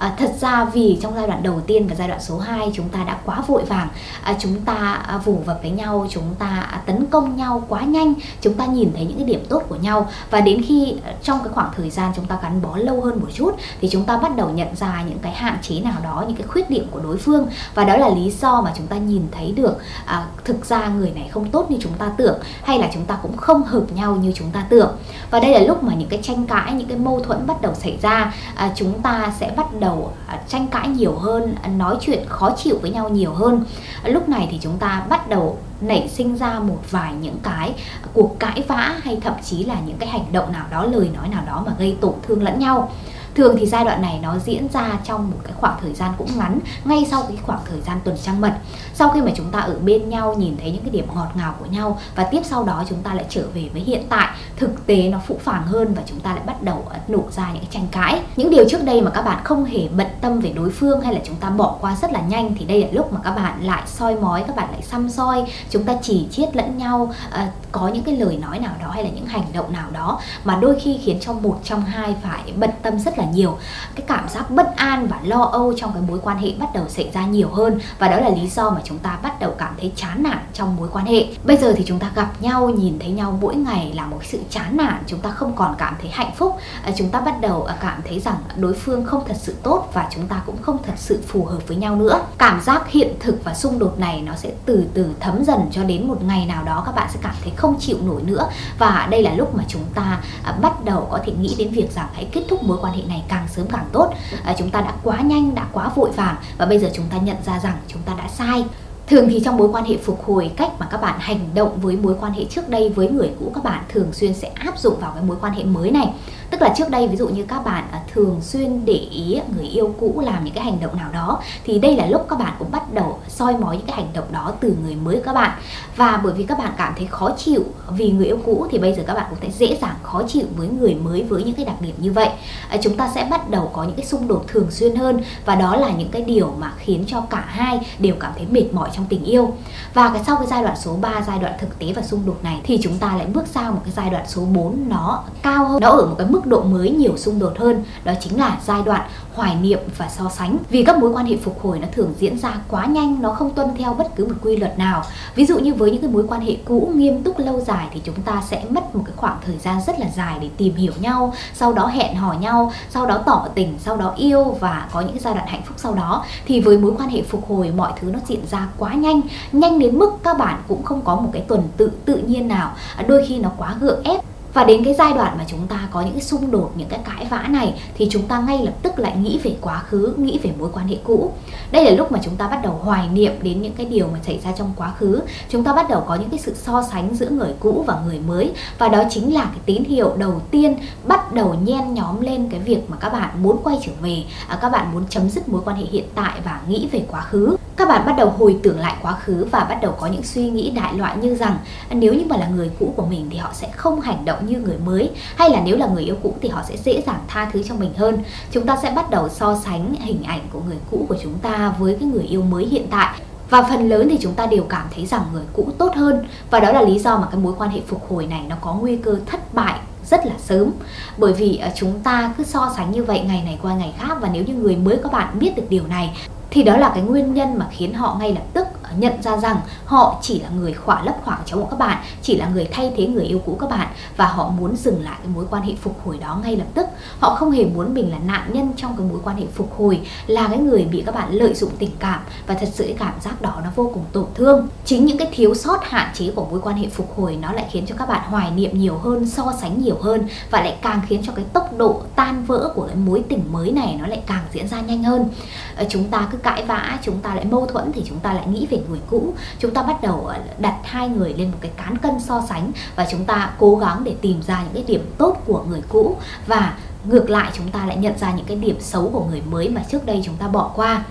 à, 0.00 0.14
thật 0.18 0.30
ra 0.40 0.64
vì 0.64 0.98
trong 1.02 1.14
giai 1.14 1.26
đoạn 1.26 1.42
đầu 1.42 1.60
tiên 1.66 1.86
và 1.88 1.94
giai 1.94 2.08
đoạn 2.08 2.20
số 2.20 2.38
2 2.38 2.70
chúng 2.74 2.88
ta 2.88 3.04
đã 3.04 3.18
quá 3.24 3.42
vội 3.46 3.64
vàng 3.64 3.88
à, 4.22 4.34
chúng 4.38 4.60
ta 4.60 5.02
à, 5.06 5.18
vù 5.18 5.34
vập 5.46 5.58
với 5.62 5.70
nhau 5.70 6.06
chúng 6.10 6.34
ta 6.38 6.46
à, 6.46 6.82
tấn 6.86 7.06
công 7.06 7.36
nhau 7.36 7.64
quá 7.68 7.80
nhanh 7.80 8.14
chúng 8.40 8.54
ta 8.54 8.66
nhìn 8.66 8.90
thấy 8.94 9.04
những 9.04 9.16
cái 9.16 9.26
điểm 9.26 9.44
tốt 9.48 9.62
của 9.68 9.76
nhau. 9.76 10.08
Và 10.30 10.40
đến 10.40 10.62
khi 10.68 10.94
à, 11.04 11.12
trong 11.22 11.38
cái 11.38 11.48
khoảng 11.48 11.70
thời 11.76 11.90
gian 11.90 12.12
chúng 12.16 12.26
ta 12.26 12.38
gắn 12.42 12.62
bó 12.62 12.76
lâu 12.76 13.00
hơn 13.00 13.20
một 13.20 13.28
chút 13.34 13.56
thì 13.80 13.88
chúng 13.90 14.04
ta 14.04 14.16
bắt 14.16 14.36
đầu 14.36 14.50
nhận 14.50 14.76
ra 14.76 15.02
những 15.08 15.18
cái 15.18 15.32
hạn 15.32 15.58
chế 15.62 15.80
nào 15.80 15.96
đó 16.02 16.24
những 16.28 16.36
cái 16.36 16.46
khuyết 16.46 16.70
điểm 16.70 16.86
của 16.90 17.00
đối 17.00 17.18
phương. 17.18 17.46
Và 17.74 17.84
đó 17.84 17.96
là 17.96 18.08
lý 18.08 18.30
do 18.30 18.60
mà 18.60 18.72
chúng 18.76 18.86
ta 18.86 18.96
nhìn 18.96 19.22
thấy 19.32 19.52
được 19.52 19.76
à, 20.04 20.26
thực 20.44 20.64
ra 20.64 20.88
người 20.88 21.10
này 21.10 21.28
không 21.32 21.50
tốt 21.50 21.70
như 21.70 21.78
chúng 21.80 21.92
ta 21.98 22.12
tưởng 22.16 22.38
hay 22.62 22.78
là 22.78 22.90
chúng 22.94 23.04
ta 23.04 23.18
cũng 23.22 23.36
không 23.36 23.62
hợp 23.62 23.84
nhau 23.94 24.16
như 24.16 24.32
chúng 24.34 24.50
ta 24.50 24.66
tưởng. 24.68 24.96
Và 25.30 25.40
đây 25.40 25.52
là 25.52 25.60
lúc 25.60 25.82
mà 25.82 25.94
những 25.94 26.08
cái 26.08 26.20
tranh 26.22 26.46
cãi 26.46 26.72
những 26.72 26.88
cái 26.88 26.98
mâu 26.98 27.20
thuẫn 27.20 27.46
bắt 27.46 27.62
đầu 27.62 27.74
xảy 27.74 27.98
ra 28.02 28.34
à, 28.54 28.72
chúng 28.76 29.02
ta 29.02 29.32
sẽ 29.40 29.52
bắt 29.56 29.66
đầu 29.80 29.89
đầu 29.90 30.12
à, 30.26 30.38
tranh 30.48 30.66
cãi 30.68 30.88
nhiều 30.88 31.14
hơn 31.18 31.54
à, 31.62 31.68
nói 31.68 31.96
chuyện 32.00 32.24
khó 32.28 32.50
chịu 32.56 32.78
với 32.82 32.90
nhau 32.90 33.08
nhiều 33.08 33.32
hơn. 33.32 33.64
À, 34.02 34.08
lúc 34.08 34.28
này 34.28 34.48
thì 34.50 34.58
chúng 34.62 34.78
ta 34.78 35.06
bắt 35.08 35.28
đầu 35.28 35.58
nảy 35.80 36.08
sinh 36.08 36.36
ra 36.36 36.58
một 36.58 36.78
vài 36.90 37.14
những 37.20 37.38
cái 37.42 37.74
cuộc 38.12 38.38
cãi 38.38 38.64
vã 38.68 38.94
hay 39.02 39.18
thậm 39.20 39.34
chí 39.44 39.64
là 39.64 39.76
những 39.86 39.96
cái 39.98 40.08
hành 40.08 40.32
động 40.32 40.52
nào 40.52 40.66
đó, 40.70 40.84
lời 40.84 41.10
nói 41.14 41.28
nào 41.28 41.42
đó 41.46 41.62
mà 41.66 41.72
gây 41.78 41.96
tổn 42.00 42.14
thương 42.22 42.42
lẫn 42.42 42.58
nhau 42.58 42.92
thường 43.34 43.56
thì 43.58 43.66
giai 43.66 43.84
đoạn 43.84 44.02
này 44.02 44.18
nó 44.22 44.38
diễn 44.38 44.68
ra 44.72 44.98
trong 45.04 45.30
một 45.30 45.36
cái 45.44 45.52
khoảng 45.60 45.78
thời 45.82 45.94
gian 45.94 46.12
cũng 46.18 46.28
ngắn 46.38 46.58
ngay 46.84 47.06
sau 47.10 47.22
cái 47.22 47.36
khoảng 47.42 47.60
thời 47.70 47.80
gian 47.80 48.00
tuần 48.04 48.16
trăng 48.22 48.40
mật. 48.40 48.52
Sau 48.94 49.08
khi 49.08 49.20
mà 49.22 49.30
chúng 49.36 49.50
ta 49.50 49.60
ở 49.60 49.78
bên 49.78 50.08
nhau 50.08 50.34
nhìn 50.38 50.56
thấy 50.60 50.70
những 50.70 50.82
cái 50.82 50.90
điểm 50.90 51.06
ngọt 51.14 51.28
ngào 51.34 51.54
của 51.58 51.66
nhau 51.66 51.98
và 52.14 52.24
tiếp 52.24 52.40
sau 52.44 52.64
đó 52.64 52.84
chúng 52.88 53.02
ta 53.02 53.14
lại 53.14 53.24
trở 53.28 53.44
về 53.54 53.68
với 53.72 53.82
hiện 53.82 54.02
tại 54.08 54.28
thực 54.56 54.86
tế 54.86 55.08
nó 55.08 55.18
phụ 55.26 55.38
phàng 55.44 55.66
hơn 55.66 55.94
và 55.94 56.02
chúng 56.06 56.20
ta 56.20 56.30
lại 56.30 56.42
bắt 56.46 56.62
đầu 56.62 56.84
nổ 57.08 57.24
ra 57.30 57.48
những 57.52 57.62
cái 57.62 57.68
tranh 57.70 57.86
cãi. 57.90 58.22
Những 58.36 58.50
điều 58.50 58.64
trước 58.68 58.84
đây 58.84 59.00
mà 59.00 59.10
các 59.10 59.22
bạn 59.22 59.44
không 59.44 59.64
hề 59.64 59.88
bận 59.88 60.06
tâm 60.20 60.40
về 60.40 60.52
đối 60.52 60.70
phương 60.70 61.00
hay 61.00 61.14
là 61.14 61.20
chúng 61.24 61.36
ta 61.36 61.50
bỏ 61.50 61.76
qua 61.80 61.96
rất 62.02 62.12
là 62.12 62.20
nhanh 62.20 62.54
thì 62.58 62.64
đây 62.64 62.82
là 62.82 62.88
lúc 62.92 63.12
mà 63.12 63.20
các 63.24 63.30
bạn 63.30 63.64
lại 63.64 63.82
soi 63.86 64.14
mói 64.14 64.44
các 64.46 64.56
bạn 64.56 64.68
lại 64.72 64.82
xăm 64.82 65.10
soi 65.10 65.44
chúng 65.70 65.84
ta 65.84 65.94
chỉ 66.02 66.26
chiết 66.30 66.56
lẫn 66.56 66.78
nhau 66.78 67.12
à, 67.30 67.50
có 67.72 67.88
những 67.88 68.02
cái 68.02 68.16
lời 68.16 68.36
nói 68.36 68.58
nào 68.58 68.74
đó 68.82 68.90
hay 68.90 69.04
là 69.04 69.10
những 69.10 69.26
hành 69.26 69.44
động 69.52 69.72
nào 69.72 69.90
đó 69.92 70.20
mà 70.44 70.56
đôi 70.56 70.80
khi 70.80 70.98
khiến 71.04 71.18
cho 71.20 71.32
một 71.32 71.60
trong 71.64 71.84
hai 71.84 72.14
phải 72.22 72.52
bận 72.56 72.70
tâm 72.82 72.98
rất 72.98 73.18
là 73.18 73.19
là 73.20 73.26
nhiều. 73.32 73.58
Cái 73.94 74.04
cảm 74.06 74.28
giác 74.28 74.50
bất 74.50 74.76
an 74.76 75.06
và 75.08 75.20
lo 75.22 75.42
âu 75.42 75.74
trong 75.76 75.92
cái 75.92 76.02
mối 76.08 76.18
quan 76.22 76.38
hệ 76.38 76.52
bắt 76.58 76.68
đầu 76.74 76.84
xảy 76.88 77.10
ra 77.14 77.26
nhiều 77.26 77.48
hơn 77.48 77.78
và 77.98 78.08
đó 78.08 78.16
là 78.16 78.28
lý 78.28 78.48
do 78.48 78.70
mà 78.70 78.80
chúng 78.84 78.98
ta 78.98 79.18
bắt 79.22 79.40
đầu 79.40 79.54
cảm 79.58 79.74
thấy 79.80 79.92
chán 79.96 80.22
nản 80.22 80.38
trong 80.54 80.76
mối 80.76 80.88
quan 80.92 81.06
hệ. 81.06 81.26
Bây 81.44 81.56
giờ 81.56 81.74
thì 81.76 81.84
chúng 81.86 81.98
ta 81.98 82.10
gặp 82.14 82.30
nhau, 82.40 82.70
nhìn 82.70 82.98
thấy 82.98 83.10
nhau 83.10 83.38
mỗi 83.40 83.54
ngày 83.56 83.92
là 83.94 84.06
một 84.06 84.20
sự 84.24 84.38
chán 84.50 84.76
nản, 84.76 85.02
chúng 85.06 85.20
ta 85.20 85.30
không 85.30 85.56
còn 85.56 85.74
cảm 85.78 85.94
thấy 86.00 86.10
hạnh 86.10 86.32
phúc. 86.36 86.56
À, 86.82 86.92
chúng 86.96 87.10
ta 87.10 87.20
bắt 87.20 87.40
đầu 87.40 87.64
à, 87.64 87.76
cảm 87.80 88.02
thấy 88.08 88.20
rằng 88.20 88.36
đối 88.56 88.74
phương 88.74 89.04
không 89.04 89.24
thật 89.28 89.36
sự 89.40 89.56
tốt 89.62 89.90
và 89.92 90.08
chúng 90.14 90.26
ta 90.26 90.42
cũng 90.46 90.62
không 90.62 90.78
thật 90.86 90.92
sự 90.96 91.22
phù 91.26 91.44
hợp 91.44 91.68
với 91.68 91.76
nhau 91.76 91.96
nữa. 91.96 92.20
Cảm 92.38 92.60
giác 92.60 92.90
hiện 92.90 93.14
thực 93.20 93.44
và 93.44 93.54
xung 93.54 93.78
đột 93.78 93.98
này 93.98 94.22
nó 94.26 94.32
sẽ 94.36 94.52
từ 94.66 94.84
từ 94.94 95.14
thấm 95.20 95.44
dần 95.44 95.60
cho 95.72 95.84
đến 95.84 96.08
một 96.08 96.22
ngày 96.22 96.46
nào 96.46 96.64
đó 96.64 96.82
các 96.86 96.94
bạn 96.94 97.08
sẽ 97.12 97.18
cảm 97.22 97.34
thấy 97.42 97.52
không 97.56 97.76
chịu 97.80 97.96
nổi 98.04 98.22
nữa. 98.22 98.48
Và 98.78 99.08
đây 99.10 99.22
là 99.22 99.34
lúc 99.34 99.54
mà 99.54 99.64
chúng 99.68 99.84
ta 99.94 100.20
à, 100.42 100.52
bắt 100.52 100.84
đầu 100.84 101.08
có 101.10 101.18
thể 101.24 101.32
nghĩ 101.32 101.54
đến 101.58 101.70
việc 101.70 101.92
rằng 101.94 102.08
hãy 102.12 102.28
kết 102.32 102.44
thúc 102.48 102.62
mối 102.62 102.78
quan 102.80 102.92
hệ 102.92 103.02
này 103.10 103.22
càng 103.28 103.48
sớm 103.48 103.66
càng 103.72 103.86
tốt 103.92 104.12
à, 104.44 104.54
chúng 104.58 104.70
ta 104.70 104.80
đã 104.80 104.92
quá 105.02 105.20
nhanh 105.20 105.54
đã 105.54 105.66
quá 105.72 105.90
vội 105.96 106.10
vàng 106.10 106.36
và 106.58 106.66
bây 106.66 106.78
giờ 106.78 106.90
chúng 106.94 107.06
ta 107.10 107.16
nhận 107.16 107.36
ra 107.46 107.58
rằng 107.58 107.76
chúng 107.88 108.02
ta 108.02 108.14
đã 108.18 108.28
sai 108.28 108.64
Thường 109.10 109.28
thì 109.28 109.40
trong 109.44 109.56
mối 109.56 109.68
quan 109.72 109.84
hệ 109.84 109.96
phục 109.96 110.24
hồi 110.24 110.50
cách 110.56 110.70
mà 110.78 110.86
các 110.90 111.00
bạn 111.00 111.14
hành 111.20 111.40
động 111.54 111.80
với 111.80 111.96
mối 111.96 112.14
quan 112.20 112.32
hệ 112.32 112.44
trước 112.44 112.68
đây 112.68 112.88
với 112.88 113.08
người 113.08 113.30
cũ 113.40 113.52
các 113.54 113.64
bạn 113.64 113.84
thường 113.88 114.12
xuyên 114.12 114.34
sẽ 114.34 114.48
áp 114.48 114.78
dụng 114.78 115.00
vào 115.00 115.12
cái 115.14 115.22
mối 115.24 115.36
quan 115.40 115.52
hệ 115.52 115.64
mới 115.64 115.90
này. 115.90 116.12
Tức 116.50 116.62
là 116.62 116.74
trước 116.76 116.90
đây, 116.90 117.08
ví 117.08 117.16
dụ 117.16 117.28
như 117.28 117.44
các 117.48 117.64
bạn 117.64 117.84
à, 117.92 118.00
thường 118.12 118.40
xuyên 118.40 118.84
để 118.84 118.92
ý 118.92 119.40
người 119.56 119.66
yêu 119.66 119.94
cũ 120.00 120.22
làm 120.24 120.44
những 120.44 120.54
cái 120.54 120.64
hành 120.64 120.80
động 120.80 120.96
nào 120.96 121.08
đó, 121.12 121.40
thì 121.64 121.78
đây 121.78 121.96
là 121.96 122.06
lúc 122.06 122.26
các 122.28 122.38
bạn 122.38 122.52
cũng 122.58 122.70
bắt 122.70 122.92
đầu 122.92 123.18
soi 123.28 123.56
mói 123.56 123.76
những 123.76 123.86
cái 123.86 123.96
hành 123.96 124.08
động 124.14 124.24
đó 124.32 124.52
từ 124.60 124.74
người 124.82 124.94
mới 124.94 125.16
của 125.16 125.22
các 125.24 125.32
bạn. 125.32 125.50
Và 125.96 126.20
bởi 126.24 126.32
vì 126.32 126.44
các 126.44 126.58
bạn 126.58 126.72
cảm 126.76 126.92
thấy 126.96 127.06
khó 127.06 127.30
chịu 127.36 127.64
vì 127.90 128.10
người 128.10 128.26
yêu 128.26 128.38
cũ, 128.44 128.66
thì 128.70 128.78
bây 128.78 128.94
giờ 128.94 129.02
các 129.06 129.14
bạn 129.14 129.26
cũng 129.30 129.38
sẽ 129.42 129.50
dễ 129.66 129.78
dàng 129.82 129.96
khó 130.02 130.22
chịu 130.28 130.46
với 130.56 130.68
người 130.68 130.94
mới 130.94 131.22
với 131.22 131.44
những 131.44 131.54
cái 131.54 131.64
đặc 131.64 131.80
điểm 131.80 131.94
như 131.98 132.12
vậy. 132.12 132.28
À, 132.68 132.76
chúng 132.82 132.96
ta 132.96 133.10
sẽ 133.14 133.26
bắt 133.30 133.50
đầu 133.50 133.70
có 133.72 133.84
những 133.84 133.96
cái 133.96 134.06
xung 134.06 134.28
đột 134.28 134.44
thường 134.48 134.70
xuyên 134.70 134.96
hơn 134.96 135.20
và 135.44 135.54
đó 135.54 135.76
là 135.76 135.90
những 135.90 136.10
cái 136.10 136.22
điều 136.22 136.54
mà 136.58 136.72
khiến 136.78 137.04
cho 137.06 137.20
cả 137.20 137.44
hai 137.46 137.80
đều 137.98 138.14
cảm 138.20 138.32
thấy 138.36 138.46
mệt 138.50 138.72
mỏi 138.72 138.90
trong 138.94 139.00
trong 139.00 139.08
tình 139.08 139.24
yêu 139.24 139.52
và 139.94 140.10
cái 140.14 140.22
sau 140.26 140.36
cái 140.36 140.46
giai 140.46 140.62
đoạn 140.62 140.76
số 140.76 140.96
3 141.00 141.22
giai 141.26 141.38
đoạn 141.38 141.52
thực 141.60 141.78
tế 141.78 141.92
và 141.96 142.02
xung 142.02 142.26
đột 142.26 142.36
này, 142.42 142.60
thì 142.64 142.78
chúng 142.82 142.98
ta 142.98 143.16
lại 143.16 143.26
bước 143.26 143.46
sang 143.46 143.74
một 143.74 143.80
cái 143.84 143.92
giai 143.96 144.10
đoạn 144.10 144.24
số 144.28 144.42
4 144.44 144.88
nó 144.88 145.24
cao 145.42 145.68
hơn, 145.68 145.80
nó 145.80 145.88
ở 145.88 146.06
một 146.06 146.14
cái 146.18 146.26
mức 146.30 146.39
độ 146.46 146.62
mới 146.62 146.90
nhiều 146.90 147.16
xung 147.16 147.38
đột 147.38 147.58
hơn, 147.58 147.84
đó 148.04 148.12
chính 148.20 148.38
là 148.38 148.58
giai 148.66 148.82
đoạn 148.82 149.00
hoài 149.34 149.56
niệm 149.62 149.78
và 149.96 150.08
so 150.08 150.28
sánh. 150.28 150.56
Vì 150.70 150.84
các 150.84 150.98
mối 150.98 151.12
quan 151.12 151.26
hệ 151.26 151.36
phục 151.36 151.62
hồi 151.62 151.78
nó 151.78 151.86
thường 151.92 152.14
diễn 152.18 152.38
ra 152.38 152.54
quá 152.68 152.86
nhanh, 152.86 153.22
nó 153.22 153.32
không 153.32 153.50
tuân 153.50 153.68
theo 153.78 153.94
bất 153.94 154.16
cứ 154.16 154.24
một 154.24 154.34
quy 154.42 154.56
luật 154.56 154.78
nào. 154.78 155.02
Ví 155.34 155.46
dụ 155.46 155.58
như 155.58 155.74
với 155.74 155.90
những 155.90 156.02
cái 156.02 156.10
mối 156.10 156.24
quan 156.28 156.40
hệ 156.40 156.56
cũ, 156.64 156.92
nghiêm 156.94 157.22
túc, 157.22 157.38
lâu 157.38 157.60
dài 157.60 157.86
thì 157.92 158.00
chúng 158.04 158.22
ta 158.22 158.42
sẽ 158.48 158.64
mất 158.68 158.96
một 158.96 159.02
cái 159.06 159.14
khoảng 159.16 159.38
thời 159.46 159.58
gian 159.58 159.80
rất 159.86 160.00
là 160.00 160.06
dài 160.16 160.38
để 160.42 160.48
tìm 160.56 160.74
hiểu 160.74 160.92
nhau, 161.00 161.34
sau 161.54 161.72
đó 161.72 161.86
hẹn 161.86 162.14
hò 162.14 162.32
nhau, 162.32 162.72
sau 162.90 163.06
đó 163.06 163.18
tỏ 163.26 163.46
tình, 163.54 163.74
sau 163.78 163.96
đó 163.96 164.14
yêu 164.16 164.44
và 164.60 164.88
có 164.92 165.00
những 165.00 165.12
cái 165.12 165.20
giai 165.20 165.34
đoạn 165.34 165.46
hạnh 165.46 165.62
phúc 165.66 165.76
sau 165.80 165.94
đó. 165.94 166.24
Thì 166.46 166.60
với 166.60 166.78
mối 166.78 166.92
quan 166.98 167.08
hệ 167.08 167.22
phục 167.22 167.48
hồi, 167.48 167.72
mọi 167.76 167.92
thứ 168.00 168.10
nó 168.10 168.18
diễn 168.26 168.40
ra 168.50 168.68
quá 168.78 168.94
nhanh 168.94 169.20
nhanh 169.52 169.78
đến 169.78 169.98
mức 169.98 170.10
các 170.22 170.38
bạn 170.38 170.62
cũng 170.68 170.82
không 170.82 171.02
có 171.02 171.16
một 171.16 171.30
cái 171.32 171.42
tuần 171.48 171.62
tự 171.76 171.90
tự 172.04 172.16
nhiên 172.16 172.48
nào. 172.48 172.72
Đôi 173.06 173.24
khi 173.28 173.38
nó 173.38 173.50
quá 173.56 173.74
gượng 173.80 174.02
ép 174.02 174.20
và 174.54 174.64
đến 174.64 174.84
cái 174.84 174.94
giai 174.94 175.12
đoạn 175.12 175.38
mà 175.38 175.44
chúng 175.46 175.66
ta 175.66 175.88
có 175.90 176.00
những 176.00 176.12
cái 176.12 176.22
xung 176.22 176.50
đột, 176.50 176.70
những 176.76 176.88
cái 176.88 177.00
cãi 177.04 177.26
vã 177.30 177.46
này, 177.48 177.74
thì 177.94 178.08
chúng 178.10 178.22
ta 178.22 178.40
ngay 178.40 178.58
lập 178.64 178.74
tức 178.82 178.98
lại 178.98 179.16
nghĩ 179.16 179.38
về 179.42 179.56
quá 179.60 179.82
khứ, 179.88 180.14
nghĩ 180.16 180.38
về 180.42 180.52
mối 180.58 180.70
quan 180.72 180.88
hệ 180.88 180.96
cũ. 181.04 181.32
Đây 181.72 181.84
là 181.84 181.90
lúc 181.90 182.12
mà 182.12 182.18
chúng 182.22 182.36
ta 182.36 182.48
bắt 182.48 182.60
đầu 182.62 182.72
hoài 182.72 183.08
niệm 183.08 183.32
đến 183.42 183.62
những 183.62 183.72
cái 183.72 183.86
điều 183.86 184.06
mà 184.12 184.18
xảy 184.26 184.40
ra 184.44 184.52
trong 184.52 184.72
quá 184.76 184.92
khứ. 184.98 185.20
Chúng 185.48 185.64
ta 185.64 185.72
bắt 185.72 185.88
đầu 185.88 186.04
có 186.06 186.14
những 186.14 186.30
cái 186.30 186.38
sự 186.38 186.54
so 186.54 186.82
sánh 186.82 187.14
giữa 187.14 187.28
người 187.28 187.54
cũ 187.60 187.84
và 187.86 188.00
người 188.06 188.20
mới. 188.26 188.52
Và 188.78 188.88
đó 188.88 189.02
chính 189.10 189.34
là 189.34 189.44
cái 189.44 189.60
tín 189.66 189.84
hiệu 189.84 190.12
đầu 190.16 190.40
tiên 190.50 190.76
bắt 191.04 191.32
đầu 191.32 191.54
nhen 191.64 191.94
nhóm 191.94 192.20
lên 192.20 192.48
cái 192.50 192.60
việc 192.60 192.90
mà 192.90 192.96
các 192.96 193.12
bạn 193.12 193.42
muốn 193.42 193.56
quay 193.62 193.78
trở 193.82 193.92
về 194.02 194.24
à, 194.48 194.58
các 194.62 194.68
bạn 194.68 194.92
muốn 194.92 195.04
chấm 195.08 195.30
dứt 195.30 195.48
mối 195.48 195.62
quan 195.64 195.76
hệ 195.76 195.84
hiện 195.84 196.04
tại 196.14 196.40
và 196.44 196.60
nghĩ 196.68 196.88
về 196.92 197.04
quá 197.10 197.20
khứ 197.20 197.56
các 197.80 197.88
bạn 197.88 198.06
bắt 198.06 198.14
đầu 198.16 198.30
hồi 198.30 198.56
tưởng 198.62 198.78
lại 198.78 198.94
quá 199.02 199.12
khứ 199.12 199.46
và 199.50 199.64
bắt 199.64 199.78
đầu 199.82 199.94
có 200.00 200.06
những 200.06 200.22
suy 200.22 200.50
nghĩ 200.50 200.70
đại 200.70 200.94
loại 200.94 201.16
như 201.16 201.34
rằng, 201.34 201.58
nếu 201.90 202.14
như 202.14 202.24
mà 202.28 202.36
là 202.36 202.48
người 202.48 202.70
cũ 202.80 202.92
của 202.96 203.06
mình 203.06 203.26
thì 203.30 203.36
họ 203.36 203.50
sẽ 203.52 203.70
không 203.76 204.00
hành 204.00 204.24
động 204.24 204.46
như 204.46 204.58
người 204.58 204.78
mới, 204.84 205.10
hay 205.36 205.50
là 205.50 205.60
nếu 205.64 205.76
là 205.76 205.86
người 205.86 206.04
yêu 206.04 206.16
cũ 206.22 206.34
thì 206.40 206.48
họ 206.48 206.62
sẽ 206.68 206.76
dễ 206.84 207.02
dàng 207.06 207.20
tha 207.28 207.50
thứ 207.52 207.62
cho 207.62 207.74
mình 207.74 207.92
hơn. 207.96 208.18
Chúng 208.50 208.66
ta 208.66 208.76
sẽ 208.82 208.90
bắt 208.90 209.10
đầu 209.10 209.28
so 209.28 209.58
sánh 209.64 209.94
hình 209.94 210.22
ảnh 210.22 210.40
của 210.52 210.60
người 210.68 210.76
cũ 210.90 211.06
của 211.08 211.16
chúng 211.22 211.34
ta 211.34 211.74
với 211.78 211.96
cái 212.00 212.08
người 212.08 212.22
yêu 212.22 212.42
mới 212.42 212.66
hiện 212.66 212.86
tại. 212.90 213.18
Và 213.50 213.62
phần 213.62 213.88
lớn 213.88 214.08
thì 214.10 214.18
chúng 214.20 214.34
ta 214.34 214.46
đều 214.46 214.62
cảm 214.68 214.86
thấy 214.94 215.06
rằng 215.06 215.22
người 215.32 215.44
cũ 215.52 215.68
tốt 215.78 215.94
hơn. 215.94 216.26
Và 216.50 216.60
đó 216.60 216.72
là 216.72 216.82
lý 216.82 216.98
do 216.98 217.18
mà 217.18 217.26
cái 217.30 217.40
mối 217.40 217.54
quan 217.58 217.70
hệ 217.70 217.80
phục 217.86 218.10
hồi 218.10 218.26
này 218.26 218.42
nó 218.48 218.56
có 218.60 218.74
nguy 218.74 218.96
cơ 218.96 219.16
thất 219.26 219.54
bại 219.54 219.78
rất 220.10 220.26
là 220.26 220.34
sớm. 220.38 220.70
Bởi 221.18 221.32
vì 221.32 221.56
ờ, 221.56 221.68
chúng 221.76 222.00
ta 222.00 222.34
cứ 222.38 222.44
so 222.44 222.72
sánh 222.76 222.90
như 222.90 223.04
vậy 223.04 223.20
ngày 223.20 223.42
này 223.44 223.58
qua 223.62 223.74
ngày 223.74 223.94
khác 223.98 224.16
và 224.20 224.28
nếu 224.32 224.44
như 224.44 224.54
người 224.54 224.76
mới 224.76 224.98
các 225.02 225.12
bạn 225.12 225.38
biết 225.38 225.56
được 225.56 225.64
điều 225.68 225.86
này 225.86 226.10
thì 226.50 226.62
đó 226.62 226.76
là 226.76 226.90
cái 226.94 227.02
nguyên 227.02 227.34
nhân 227.34 227.58
mà 227.58 227.66
khiến 227.70 227.94
họ 227.94 228.16
ngay 228.20 228.32
lập 228.32 228.44
tức 228.52 228.66
nhận 228.96 229.22
ra 229.22 229.36
rằng 229.36 229.60
họ 229.84 230.18
chỉ 230.22 230.40
là 230.40 230.48
người 230.48 230.72
khỏa 230.72 231.02
lấp 231.02 231.16
khoảng 231.24 231.40
trống 231.46 231.60
của 231.62 231.68
các 231.70 231.78
bạn, 231.78 231.98
chỉ 232.22 232.36
là 232.36 232.48
người 232.48 232.68
thay 232.72 232.92
thế 232.96 233.06
người 233.06 233.24
yêu 233.24 233.40
cũ 233.46 233.56
các 233.60 233.70
bạn 233.70 233.88
và 234.16 234.26
họ 234.26 234.48
muốn 234.48 234.76
dừng 234.76 235.04
lại 235.04 235.16
cái 235.18 235.28
mối 235.34 235.44
quan 235.50 235.62
hệ 235.62 235.74
phục 235.82 236.00
hồi 236.04 236.18
đó 236.18 236.40
ngay 236.42 236.56
lập 236.56 236.66
tức. 236.74 236.86
Họ 237.18 237.34
không 237.34 237.50
hề 237.50 237.64
muốn 237.64 237.94
mình 237.94 238.10
là 238.10 238.18
nạn 238.18 238.50
nhân 238.52 238.72
trong 238.76 238.96
cái 238.96 239.06
mối 239.06 239.20
quan 239.24 239.36
hệ 239.36 239.44
phục 239.54 239.78
hồi, 239.78 240.00
là 240.26 240.48
cái 240.48 240.58
người 240.58 240.84
bị 240.84 241.02
các 241.06 241.14
bạn 241.14 241.32
lợi 241.32 241.54
dụng 241.54 241.70
tình 241.78 241.90
cảm 241.98 242.20
và 242.46 242.54
thật 242.54 242.68
sự 242.72 242.84
cái 242.84 242.96
cảm 242.98 243.14
giác 243.20 243.42
đó 243.42 243.54
nó 243.64 243.70
vô 243.74 243.90
cùng 243.94 244.04
tổn 244.12 244.26
thương. 244.34 244.68
Chính 244.84 245.04
những 245.04 245.18
cái 245.18 245.28
thiếu 245.32 245.54
sót 245.54 245.84
hạn 245.84 246.10
chế 246.14 246.30
của 246.34 246.46
mối 246.50 246.60
quan 246.60 246.76
hệ 246.76 246.88
phục 246.88 247.16
hồi 247.16 247.38
nó 247.42 247.52
lại 247.52 247.66
khiến 247.70 247.86
cho 247.86 247.94
các 247.98 248.08
bạn 248.08 248.30
hoài 248.30 248.50
niệm 248.50 248.78
nhiều 248.78 248.98
hơn, 248.98 249.26
so 249.26 249.52
sánh 249.60 249.82
nhiều 249.82 249.96
hơn 250.02 250.28
và 250.50 250.60
lại 250.60 250.76
càng 250.82 251.00
khiến 251.08 251.22
cho 251.26 251.32
cái 251.36 251.44
tốc 251.52 251.76
độ 251.76 252.02
tan 252.16 252.44
vỡ 252.44 252.72
của 252.74 252.86
cái 252.86 252.96
mối 252.96 253.24
tình 253.28 253.42
mới 253.52 253.70
này 253.70 253.96
nó 254.00 254.06
lại 254.06 254.22
càng 254.26 254.44
diễn 254.52 254.68
ra 254.68 254.80
nhanh 254.80 255.02
hơn. 255.02 255.28
Ờ, 255.76 255.84
chúng 255.88 256.04
ta 256.04 256.28
cứ 256.32 256.38
cãi 256.38 256.64
vã, 256.64 256.98
chúng 257.02 257.18
ta 257.18 257.34
lại 257.34 257.44
mâu 257.44 257.66
thuẫn 257.66 257.92
thì 257.92 258.02
chúng 258.08 258.18
ta 258.18 258.32
lại 258.32 258.46
nghĩ 258.46 258.66
về 258.70 258.79
người 258.88 259.00
cũ. 259.10 259.34
Chúng 259.58 259.74
ta 259.74 259.82
bắt 259.82 260.02
đầu 260.02 260.26
ờ, 260.26 260.38
đặt 260.58 260.76
hai 260.84 261.08
người 261.08 261.34
lên 261.34 261.50
một 261.50 261.58
cái 261.60 261.70
cán 261.76 261.98
cân 261.98 262.20
so 262.20 262.42
sánh 262.48 262.72
và 262.96 263.06
chúng 263.10 263.24
ta 263.24 263.50
cố 263.58 263.76
gắng 263.76 264.04
để 264.04 264.14
tìm 264.20 264.42
ra 264.42 264.62
những 264.62 264.74
cái 264.74 264.84
điểm 264.96 265.10
tốt 265.18 265.42
của 265.46 265.64
người 265.68 265.82
cũ. 265.88 266.16
Và 266.46 266.74
ngược 267.04 267.30
lại, 267.30 267.50
chúng 267.56 267.68
ta 267.68 267.86
lại 267.86 267.96
nhận 267.96 268.18
ra 268.18 268.32
những 268.32 268.46
cái 268.46 268.56
điểm 268.56 268.80
xấu 268.80 269.10
của 269.12 269.24
người 269.24 269.42
mới 269.50 269.68
mà 269.68 269.82
trước 269.90 270.06
đây 270.06 270.22
chúng 270.24 270.36
ta 270.36 270.48
bỏ 270.48 270.70
qua. 270.74 271.04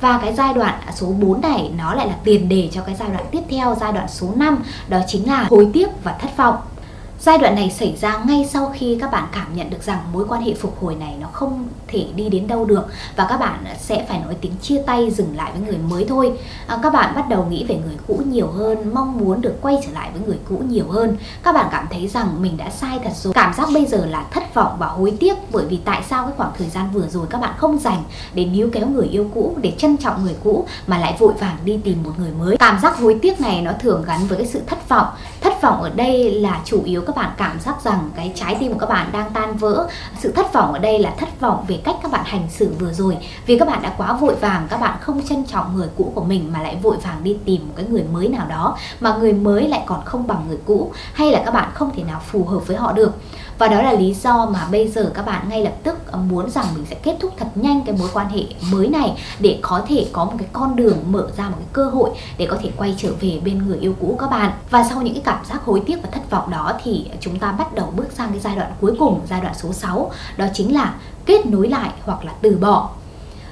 Và 0.00 0.18
cái 0.22 0.34
giai 0.34 0.54
đoạn 0.54 0.80
à, 0.86 0.92
số 0.92 1.06
4 1.06 1.40
này, 1.40 1.70
nó 1.78 1.94
lại 1.94 2.06
là 2.06 2.16
tiền 2.24 2.48
đề 2.48 2.68
cho 2.72 2.82
cái 2.82 2.94
giai 2.98 3.08
đoạn 3.08 3.24
tiếp 3.30 3.42
theo, 3.50 3.76
giai 3.80 3.92
đoạn 3.92 4.08
số 4.08 4.28
5 4.36 4.62
đó 4.88 4.98
chính 5.06 5.28
là 5.28 5.46
hối 5.50 5.68
tiếc 5.72 5.88
và 6.04 6.12
thất 6.12 6.36
vọng. 6.36 6.56
Giai 7.20 7.38
đoạn 7.38 7.54
này 7.54 7.70
xảy 7.70 7.96
ra 8.00 8.24
ngay 8.26 8.48
sau 8.50 8.72
khi 8.74 8.98
các 9.00 9.10
bạn 9.10 9.28
cảm 9.32 9.56
nhận 9.56 9.70
được 9.70 9.82
rằng 9.82 9.98
mối 10.12 10.24
quan 10.28 10.42
hệ 10.42 10.54
phục 10.54 10.82
hồi 10.82 10.94
này 10.94 11.14
nó 11.20 11.26
không 11.32 11.68
thể 11.88 12.06
đi 12.16 12.28
đến 12.28 12.46
đâu 12.46 12.64
được 12.64 12.86
và 13.16 13.26
các 13.28 13.36
bạn 13.36 13.64
sẽ 13.78 14.06
phải 14.08 14.18
nói 14.18 14.34
tiếng 14.40 14.52
chia 14.62 14.82
tay 14.86 15.10
dừng 15.10 15.36
lại 15.36 15.52
với 15.52 15.68
người 15.68 15.78
mới 15.78 16.04
thôi. 16.08 16.32
À, 16.66 16.78
các 16.82 16.92
bạn 16.92 17.14
bắt 17.14 17.28
đầu 17.28 17.46
nghĩ 17.50 17.64
về 17.64 17.80
người 17.86 17.96
cũ 18.06 18.22
nhiều 18.30 18.46
hơn, 18.46 18.94
mong 18.94 19.18
muốn 19.18 19.40
được 19.40 19.54
quay 19.62 19.78
trở 19.86 19.92
lại 19.92 20.10
với 20.12 20.22
người 20.26 20.38
cũ 20.48 20.62
nhiều 20.68 20.84
hơn. 20.88 21.16
Các 21.42 21.52
bạn 21.52 21.68
cảm 21.70 21.86
thấy 21.90 22.08
rằng 22.08 22.42
mình 22.42 22.56
đã 22.56 22.70
sai 22.70 22.98
thật 23.04 23.10
rồi. 23.14 23.32
Cảm 23.32 23.54
giác 23.54 23.68
bây 23.74 23.86
giờ 23.86 24.06
là 24.06 24.24
thất 24.30 24.54
vọng 24.54 24.76
và 24.78 24.86
hối 24.86 25.16
tiếc 25.20 25.34
bởi 25.52 25.66
vì 25.66 25.76
tại 25.84 26.02
sao 26.08 26.24
cái 26.24 26.32
khoảng 26.36 26.52
thời 26.58 26.68
gian 26.68 26.90
vừa 26.92 27.08
rồi 27.08 27.26
các 27.30 27.40
bạn 27.40 27.54
không 27.56 27.78
dành 27.78 28.02
để 28.34 28.44
níu 28.44 28.68
kéo 28.72 28.86
người 28.86 29.06
yêu 29.06 29.30
cũ, 29.34 29.56
để 29.60 29.72
trân 29.78 29.96
trọng 29.96 30.24
người 30.24 30.36
cũ 30.44 30.66
mà 30.86 30.98
lại 30.98 31.16
vội 31.18 31.32
vàng 31.40 31.56
đi 31.64 31.78
tìm 31.84 32.02
một 32.04 32.12
người 32.18 32.30
mới. 32.38 32.56
Cảm 32.56 32.78
giác 32.82 32.98
hối 32.98 33.18
tiếc 33.22 33.40
này 33.40 33.62
nó 33.62 33.72
thường 33.80 34.04
gắn 34.06 34.26
với 34.26 34.38
cái 34.38 34.46
sự 34.46 34.60
thất 34.66 34.88
vọng. 34.88 35.06
Thất 35.40 35.62
vọng 35.62 35.82
ở 35.82 35.90
đây 35.90 36.30
là 36.30 36.60
chủ 36.64 36.82
yếu 36.84 37.02
các 37.06 37.16
bạn 37.16 37.30
cảm 37.36 37.60
giác 37.60 37.82
rằng 37.82 38.10
cái 38.16 38.32
trái 38.34 38.56
tim 38.60 38.72
của 38.72 38.78
các 38.78 38.88
bạn 38.88 39.06
đang 39.12 39.30
tan 39.30 39.56
vỡ. 39.56 39.88
Sự 40.18 40.32
thất 40.32 40.52
vọng 40.52 40.72
ở 40.72 40.78
đây 40.78 40.98
là 40.98 41.14
thất 41.18 41.40
vọng 41.40 41.64
về 41.68 41.80
cách 41.84 41.96
các 42.02 42.12
bạn 42.12 42.24
hành 42.24 42.48
xử 42.50 42.74
vừa 42.78 42.92
rồi. 42.92 43.16
Vì 43.46 43.58
các 43.58 43.68
bạn 43.68 43.82
đã 43.82 43.94
quá 43.96 44.12
vội 44.12 44.34
vàng, 44.34 44.66
các 44.70 44.80
bạn 44.80 44.98
không 45.00 45.22
trân 45.22 45.44
trọng 45.44 45.76
người 45.76 45.88
cũ 45.96 46.12
của 46.14 46.24
mình 46.24 46.52
mà 46.52 46.62
lại 46.62 46.78
vội 46.82 46.96
vàng 46.96 47.24
đi 47.24 47.36
tìm 47.44 47.68
một 47.68 47.74
cái 47.76 47.86
người 47.86 48.04
mới 48.12 48.28
nào 48.28 48.46
đó 48.48 48.76
mà 49.00 49.16
người 49.16 49.32
mới 49.32 49.68
lại 49.68 49.82
còn 49.86 50.04
không 50.04 50.26
bằng 50.26 50.44
người 50.48 50.58
cũ. 50.64 50.92
Hay 51.12 51.30
là 51.30 51.42
các 51.44 51.54
bạn 51.54 51.70
không 51.74 51.90
thể 51.96 52.02
nào 52.02 52.20
phù 52.26 52.44
hợp 52.44 52.66
với 52.66 52.76
họ 52.76 52.92
được 52.92 53.12
và 53.58 53.68
đó 53.68 53.82
là 53.82 53.92
lý 53.92 54.14
do 54.14 54.46
mà 54.46 54.68
bây 54.70 54.88
giờ 54.88 55.10
các 55.14 55.26
bạn 55.26 55.48
ngay 55.48 55.64
lập 55.64 55.74
tức 55.82 56.12
ờ, 56.12 56.18
muốn 56.18 56.50
rằng 56.50 56.66
mình 56.74 56.84
sẽ 56.90 56.96
kết 57.02 57.16
thúc 57.20 57.34
thật 57.38 57.46
nhanh 57.54 57.82
cái 57.86 57.96
mối 57.98 58.08
quan 58.12 58.28
hệ 58.28 58.42
mới 58.72 58.88
này 58.88 59.12
để 59.38 59.58
có 59.62 59.82
thể 59.88 60.06
có 60.12 60.24
một 60.24 60.32
cái 60.38 60.48
con 60.52 60.76
đường 60.76 60.98
mở 61.06 61.28
ra 61.36 61.48
một 61.48 61.56
cái 61.58 61.68
cơ 61.72 61.84
hội 61.84 62.10
để 62.38 62.46
có 62.46 62.56
thể 62.62 62.70
quay 62.76 62.94
trở 62.98 63.12
về 63.20 63.40
bên 63.44 63.66
người 63.66 63.78
yêu 63.78 63.94
cũ 64.00 64.16
các 64.20 64.30
bạn. 64.30 64.52
Và 64.70 64.84
sau 64.90 65.02
những 65.02 65.14
cái 65.14 65.22
cảm 65.24 65.44
giác 65.44 65.64
hối 65.64 65.82
tiếc 65.86 65.96
và 66.02 66.08
thất 66.12 66.30
vọng 66.30 66.50
đó 66.50 66.72
thì 66.84 67.10
chúng 67.20 67.38
ta 67.38 67.52
bắt 67.52 67.74
đầu 67.74 67.92
bước 67.96 68.06
sang 68.14 68.30
cái 68.30 68.40
giai 68.40 68.56
đoạn 68.56 68.72
cuối 68.80 68.96
cùng 68.98 69.20
giai 69.30 69.40
đoạn 69.40 69.54
số 69.54 69.72
6 69.72 70.10
đó 70.36 70.46
chính 70.54 70.74
là 70.74 70.94
kết 71.26 71.46
nối 71.46 71.68
lại 71.68 71.90
hoặc 72.04 72.24
là 72.24 72.32
từ 72.40 72.56
bỏ. 72.56 72.90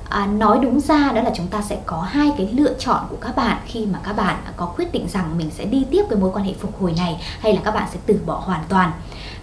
À, 0.09 0.27
nói 0.27 0.59
đúng 0.63 0.81
ra 0.81 1.13
đó 1.15 1.23
là 1.23 1.31
chúng 1.35 1.47
ta 1.47 1.63
sẽ 1.63 1.79
có 1.87 2.01
hai 2.01 2.33
cái 2.39 2.49
lựa 2.53 2.75
chọn 2.79 3.05
của 3.11 3.17
các 3.21 3.37
bạn 3.37 3.59
khi 3.67 3.87
mà 3.87 3.99
các 4.05 4.13
bạn 4.13 4.37
có 4.57 4.67
quyết 4.67 4.93
định 4.93 5.09
rằng 5.09 5.39
mình 5.39 5.51
sẽ 5.51 5.65
đi 5.65 5.87
tiếp 5.91 6.03
cái 6.11 6.19
mối 6.19 6.31
quan 6.35 6.45
hệ 6.45 6.53
phục 6.61 6.81
hồi 6.81 6.95
này 6.97 7.21
hay 7.41 7.55
là 7.55 7.61
các 7.65 7.75
bạn 7.75 7.89
sẽ 7.93 7.99
từ 8.07 8.21
bỏ 8.27 8.43
hoàn 8.47 8.63
toàn 8.69 8.93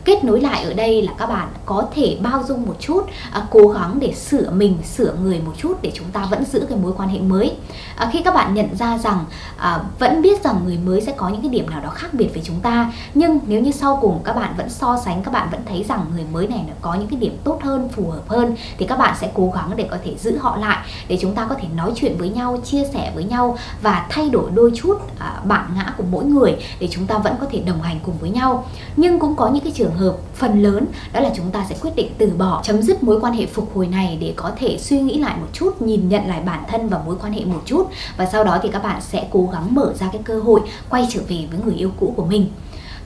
kết 0.05 0.23
nối 0.23 0.41
lại 0.41 0.63
ở 0.63 0.73
đây 0.73 1.01
là 1.01 1.11
các 1.17 1.25
bạn 1.25 1.47
có 1.65 1.85
thể 1.95 2.17
bao 2.21 2.43
dung 2.47 2.65
một 2.65 2.75
chút 2.79 3.05
à, 3.31 3.45
cố 3.49 3.67
gắng 3.67 3.99
để 3.99 4.13
sửa 4.13 4.51
mình 4.51 4.77
sửa 4.83 5.13
người 5.23 5.39
một 5.45 5.53
chút 5.57 5.77
để 5.81 5.91
chúng 5.95 6.11
ta 6.11 6.27
vẫn 6.31 6.45
giữ 6.45 6.65
cái 6.69 6.77
mối 6.77 6.93
quan 6.97 7.09
hệ 7.09 7.19
mới. 7.19 7.55
À, 7.95 8.09
khi 8.13 8.21
các 8.21 8.35
bạn 8.35 8.53
nhận 8.53 8.75
ra 8.75 8.97
rằng 8.97 9.25
à, 9.57 9.79
vẫn 9.99 10.21
biết 10.21 10.43
rằng 10.43 10.59
người 10.65 10.77
mới 10.77 11.01
sẽ 11.01 11.13
có 11.17 11.29
những 11.29 11.41
cái 11.41 11.49
điểm 11.49 11.69
nào 11.69 11.81
đó 11.81 11.89
khác 11.89 12.13
biệt 12.13 12.29
với 12.33 12.43
chúng 12.45 12.59
ta 12.59 12.91
nhưng 13.13 13.39
nếu 13.47 13.61
như 13.61 13.71
sau 13.71 13.99
cùng 14.01 14.21
các 14.23 14.33
bạn 14.33 14.53
vẫn 14.57 14.69
so 14.69 14.97
sánh 15.05 15.23
các 15.23 15.31
bạn 15.31 15.47
vẫn 15.51 15.61
thấy 15.65 15.85
rằng 15.89 16.05
người 16.15 16.25
mới 16.31 16.47
này 16.47 16.63
nó 16.67 16.73
có 16.81 16.93
những 16.93 17.07
cái 17.07 17.19
điểm 17.19 17.37
tốt 17.43 17.59
hơn 17.63 17.89
phù 17.89 18.09
hợp 18.09 18.29
hơn 18.29 18.55
thì 18.77 18.85
các 18.85 18.97
bạn 18.97 19.15
sẽ 19.19 19.31
cố 19.33 19.51
gắng 19.55 19.71
để 19.75 19.87
có 19.91 19.97
thể 20.03 20.15
giữ 20.19 20.37
họ 20.37 20.57
lại 20.57 20.77
để 21.07 21.17
chúng 21.21 21.35
ta 21.35 21.45
có 21.49 21.55
thể 21.55 21.67
nói 21.75 21.91
chuyện 21.95 22.17
với 22.17 22.29
nhau 22.29 22.57
chia 22.63 22.83
sẻ 22.93 23.11
với 23.15 23.23
nhau 23.23 23.57
và 23.81 24.05
thay 24.09 24.29
đổi 24.29 24.51
đôi 24.53 24.71
chút 24.75 24.97
à, 25.19 25.41
bản 25.45 25.71
ngã 25.75 25.93
của 25.97 26.03
mỗi 26.11 26.25
người 26.25 26.55
để 26.79 26.87
chúng 26.91 27.07
ta 27.07 27.17
vẫn 27.17 27.35
có 27.39 27.45
thể 27.51 27.59
đồng 27.59 27.81
hành 27.81 27.99
cùng 28.03 28.15
với 28.19 28.29
nhau. 28.29 28.67
Nhưng 28.97 29.19
cũng 29.19 29.35
có 29.35 29.49
những 29.49 29.63
cái 29.63 29.73
trường 29.75 29.90
trường 29.91 29.99
hợp 29.99 30.17
phần 30.35 30.63
lớn, 30.63 30.85
đó 31.13 31.19
là 31.19 31.31
chúng 31.35 31.51
ta 31.51 31.65
sẽ 31.69 31.75
quyết 31.81 31.91
định 31.95 32.11
từ 32.17 32.31
bỏ, 32.37 32.61
chấm 32.63 32.81
dứt 32.81 33.03
mối 33.03 33.19
quan 33.21 33.33
hệ 33.33 33.45
phục 33.45 33.75
hồi 33.75 33.87
này 33.87 34.17
để 34.21 34.33
có 34.35 34.51
thể 34.57 34.77
suy 34.77 35.01
nghĩ 35.01 35.19
lại 35.19 35.37
một 35.41 35.47
chút, 35.53 35.81
nhìn 35.81 36.09
nhận 36.09 36.27
lại 36.27 36.41
bản 36.45 36.63
thân 36.67 36.89
và 36.89 37.01
mối 37.05 37.15
quan 37.21 37.33
hệ 37.33 37.45
một 37.45 37.61
chút. 37.65 37.89
Và 38.17 38.25
sau 38.31 38.43
đó 38.43 38.59
thì 38.63 38.69
các 38.73 38.83
bạn 38.83 39.01
sẽ 39.01 39.27
cố 39.31 39.49
gắng 39.53 39.75
mở 39.75 39.93
ra 39.93 40.09
cái 40.13 40.21
cơ 40.25 40.39
hội 40.39 40.61
quay 40.89 41.07
trở 41.09 41.19
về 41.27 41.37
với 41.51 41.59
người 41.65 41.75
yêu 41.75 41.91
cũ 41.99 42.13
của 42.17 42.25
mình 42.25 42.49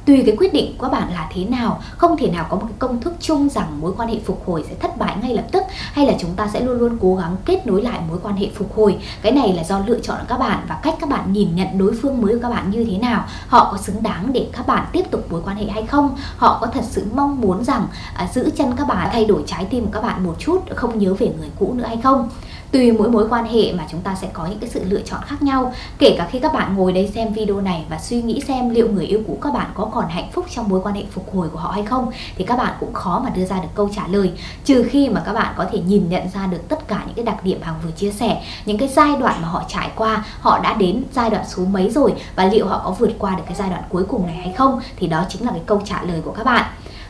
tùy 0.05 0.24
cái 0.25 0.35
quyết 0.38 0.53
định 0.53 0.75
của 0.77 0.89
bạn 0.89 1.13
là 1.13 1.29
thế 1.33 1.45
nào 1.45 1.81
không 1.97 2.17
thể 2.17 2.29
nào 2.29 2.45
có 2.50 2.55
một 2.55 2.65
cái 2.67 2.75
công 2.79 3.01
thức 3.01 3.13
chung 3.19 3.50
rằng 3.50 3.81
mối 3.81 3.93
quan 3.97 4.09
hệ 4.09 4.19
phục 4.25 4.43
hồi 4.45 4.65
sẽ 4.69 4.75
thất 4.79 4.97
bại 4.97 5.15
ngay 5.21 5.33
lập 5.33 5.45
tức 5.51 5.63
hay 5.69 6.05
là 6.05 6.13
chúng 6.19 6.33
ta 6.35 6.47
sẽ 6.53 6.59
luôn 6.59 6.79
luôn 6.79 6.97
cố 7.01 7.15
gắng 7.15 7.35
kết 7.45 7.67
nối 7.67 7.81
lại 7.81 8.00
mối 8.09 8.19
quan 8.24 8.35
hệ 8.35 8.50
phục 8.55 8.75
hồi. 8.75 8.97
Cái 9.21 9.31
này 9.31 9.53
là 9.53 9.63
do 9.63 9.79
lựa 9.85 10.00
chọn 10.00 10.17
của 10.19 10.25
các 10.27 10.38
bạn 10.38 10.65
và 10.69 10.79
cách 10.83 10.95
các 11.00 11.09
bạn 11.09 11.33
nhìn 11.33 11.55
nhận 11.55 11.77
đối 11.77 11.93
phương 12.01 12.21
mới 12.21 12.33
của 12.33 12.39
các 12.41 12.50
bạn 12.50 12.71
như 12.71 12.85
thế 12.91 12.97
nào. 12.97 13.25
Họ 13.47 13.69
có 13.71 13.77
xứng 13.77 14.03
đáng 14.03 14.33
để 14.33 14.47
các 14.53 14.67
bạn 14.67 14.85
tiếp 14.91 15.03
tục 15.12 15.31
mối 15.31 15.41
quan 15.45 15.57
hệ 15.57 15.65
hay 15.65 15.85
không? 15.85 16.17
Họ 16.38 16.57
có 16.62 16.67
thật 16.67 16.83
sự 16.89 17.05
mong 17.15 17.41
muốn 17.41 17.63
rằng 17.63 17.88
à, 18.15 18.27
giữ 18.33 18.50
chân 18.57 18.75
các 18.75 18.88
bạn 18.88 19.09
thay 19.12 19.25
đổi 19.25 19.43
trái 19.47 19.65
tim 19.69 19.85
của 19.85 19.91
các 19.91 20.01
bạn 20.01 20.24
một 20.24 20.35
chút 20.39 20.62
không 20.75 21.00
nhớ 21.00 21.13
về 21.13 21.31
người 21.39 21.50
cũ 21.59 21.74
nữa 21.74 21.85
hay 21.88 21.97
không? 22.03 22.29
Tùy 22.75 22.91
mỗi 22.91 23.10
mối 23.10 23.27
quan 23.29 23.46
hệ 23.46 23.74
mà 23.74 23.84
chúng 23.91 24.01
ta 24.01 24.15
sẽ 24.22 24.27
có 24.34 24.46
những 24.46 24.60
cái 24.60 24.70
sự 24.70 24.84
lựa 24.84 25.01
chọn 25.01 25.20
khác 25.25 25.41
nhau. 25.41 25.74
Kể 25.98 26.15
cả 26.17 26.27
khi 26.32 26.39
các 26.39 26.53
bạn 26.53 26.75
ngồi 26.75 26.94
đây 26.94 27.12
xem 27.15 27.34
video 27.34 27.62
này 27.62 27.86
và 27.89 28.00
suy 28.00 28.22
nghĩ 28.22 28.41
xem 28.48 28.70
liệu 28.70 28.89
người 28.89 29.05
yêu 29.05 29.22
cũ 29.27 29.38
các 29.41 29.53
bạn 29.53 29.72
có 29.74 29.86
còn 29.86 30.05
hạnh 30.10 30.29
phúc 30.34 30.46
trong 30.55 30.70
mối 30.70 30.82
quan 30.84 30.96
hệ 30.96 31.03
phục 31.12 31.36
hồi 31.36 31.50
của 31.50 31.60
họ 31.60 31.72
hay 31.72 31.84
không, 31.84 32.12
thì 32.38 32.46
các 32.46 32.58
bạn 32.58 32.74
cũng 32.79 32.94
khó 32.94 33.22
mà 33.24 33.29
đưa 33.29 33.46
ra 33.46 33.60
được 33.60 33.67
câu 33.75 33.89
trả 33.96 34.08
lời. 34.08 34.32
Trừ 34.65 34.86
khi 34.89 35.10
mà 35.10 35.22
các 35.25 35.34
bạn 35.34 35.53
có 35.58 35.65
thể 35.72 35.79
nhìn 35.79 36.10
nhận 36.10 36.29
ra 36.29 36.48
được 36.48 36.70
tất 36.70 36.88
cả 36.88 37.03
những 37.05 37.15
cái 37.15 37.25
đặc 37.25 37.44
điểm 37.44 37.62
hàng 37.62 37.75
vừa 37.84 37.91
chia 37.91 38.12
sẻ, 38.12 38.44
những 38.65 38.77
cái 38.77 38.88
giai 38.88 39.15
đoạn 39.15 39.41
mà 39.41 39.48
họ 39.48 39.63
trải 39.67 39.91
qua, 39.96 40.25
họ 40.39 40.60
đã 40.60 40.74
đến 40.74 41.03
giai 41.13 41.29
đoạn 41.29 41.44
số 41.48 41.65
mấy 41.65 41.89
rồi 41.89 42.13
và 42.36 42.46
liệu 42.46 42.67
họ 42.67 42.82
có 42.86 42.91
vượt 42.91 43.12
qua 43.20 43.36
được 43.36 43.44
cái 43.46 43.55
giai 43.55 43.70
đoạn 43.70 43.84
cuối 43.89 44.03
cùng 44.08 44.25
này 44.27 44.36
hay 44.36 44.53
không, 44.53 44.82
thì 44.98 45.08
đó 45.08 45.24
chính 45.29 45.46
là 45.46 45.51
cái 45.51 45.62
câu 45.65 45.82
trả 45.86 46.01
lời 46.01 46.22
của 46.25 46.32
các 46.32 46.46
bạn 46.46 46.65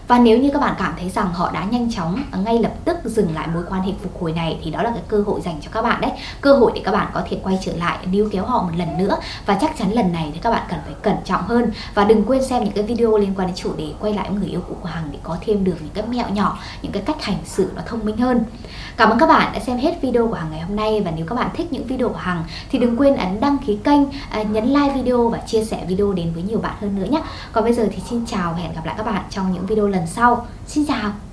và 0.07 0.19
nếu 0.19 0.37
như 0.37 0.49
các 0.53 0.61
bạn 0.61 0.75
cảm 0.79 0.93
thấy 0.99 1.09
rằng 1.09 1.33
họ 1.33 1.51
đã 1.51 1.63
nhanh 1.63 1.91
chóng 1.91 2.23
à, 2.31 2.39
ngay 2.45 2.59
lập 2.59 2.71
tức 2.85 2.97
dừng 3.05 3.35
lại 3.35 3.47
mối 3.53 3.63
quan 3.69 3.81
hệ 3.81 3.91
phục 4.03 4.21
hồi 4.21 4.31
này, 4.31 4.59
thì 4.63 4.71
đó 4.71 4.83
là 4.83 4.89
cái 4.89 5.03
cơ 5.07 5.23
hội 5.25 5.41
dành 5.41 5.59
cho 5.61 5.69
các 5.71 5.81
bạn 5.81 6.01
đấy. 6.01 6.11
Cơ 6.41 6.53
hội 6.53 6.71
để 6.75 6.81
các 6.85 6.91
bạn 6.91 7.07
có 7.13 7.21
thể 7.29 7.39
quay 7.43 7.59
trở 7.61 7.71
lại, 7.75 7.97
níu 8.11 8.29
kéo 8.31 8.45
họ 8.45 8.63
một 8.63 8.71
lần 8.77 8.97
nữa. 8.97 9.17
Và 9.45 9.57
chắc 9.61 9.77
chắn 9.77 9.91
lần 9.91 10.11
này 10.11 10.31
thì 10.33 10.39
các 10.39 10.49
bạn 10.49 10.63
cần 10.69 10.79
phải 10.85 10.93
cẩn 11.01 11.15
trọng 11.25 11.41
hơn. 11.41 11.71
Và 11.93 12.03
đừng 12.03 12.23
quên 12.25 12.43
xem 12.43 12.63
những 12.63 12.73
cái 12.73 12.83
video 12.83 13.17
liên 13.17 13.33
quan 13.35 13.47
đến 13.47 13.55
chủ 13.55 13.73
đề 13.77 13.93
quay 13.99 14.13
lại 14.13 14.29
với 14.29 14.39
người 14.39 14.49
yêu 14.49 14.61
cũ 14.69 14.75
của 14.81 14.89
Hằng 14.89 15.09
để 15.11 15.17
có 15.23 15.37
thêm 15.41 15.63
được 15.63 15.75
những 15.79 15.93
cái 15.93 16.03
mẹo 16.07 16.29
nhỏ, 16.29 16.59
những 16.81 16.91
cái 16.91 17.03
cách 17.05 17.23
hành 17.23 17.37
xử 17.45 17.71
nó 17.75 17.81
thông 17.85 18.05
minh 18.05 18.17
hơn. 18.17 18.43
Cảm 18.97 19.09
ơn 19.09 19.19
các 19.19 19.29
bạn 19.29 19.53
đã 19.53 19.59
xem 19.59 19.77
hết 19.77 20.01
video 20.01 20.27
của 20.27 20.33
Hằng 20.33 20.51
ngày 20.51 20.61
hôm 20.61 20.75
nay. 20.75 21.01
Và 21.05 21.11
nếu 21.11 21.25
các 21.25 21.35
bạn 21.35 21.49
thích 21.55 21.67
những 21.71 21.87
video 21.87 22.09
của 22.09 22.17
Hằng 22.17 22.43
thì 22.71 22.79
đừng 22.79 22.97
quên 22.97 23.15
ấn 23.15 23.39
đăng 23.39 23.57
ký 23.57 23.77
kênh 23.83 24.01
à, 24.29 24.43
nhấn 24.43 24.65
like 24.65 24.93
video 24.95 25.29
và 25.29 25.37
chia 25.37 25.65
sẻ 25.65 25.85
video 25.87 26.13
đến 26.13 26.33
với 26.33 26.43
nhiều 26.43 26.59
bạn 26.59 26.75
hơn 26.81 26.95
nữa 26.95 27.07
nhé. 27.09 27.21
Còn 27.51 27.63
bây 27.63 27.73
giờ 27.73 27.87
thì 27.91 28.01
xin 28.09 28.25
chào 28.25 28.51
và 28.53 28.57
hẹn 28.57 28.73
gặp 28.73 28.85
lại 28.85 28.95
các 28.97 29.05
bạn 29.05 29.23
trong 29.29 29.53
những 29.53 29.65
video 29.65 29.87
lần 29.87 29.94
lần 29.95 30.07
sau. 30.07 30.47
Xin 30.67 30.85
chào. 30.85 31.24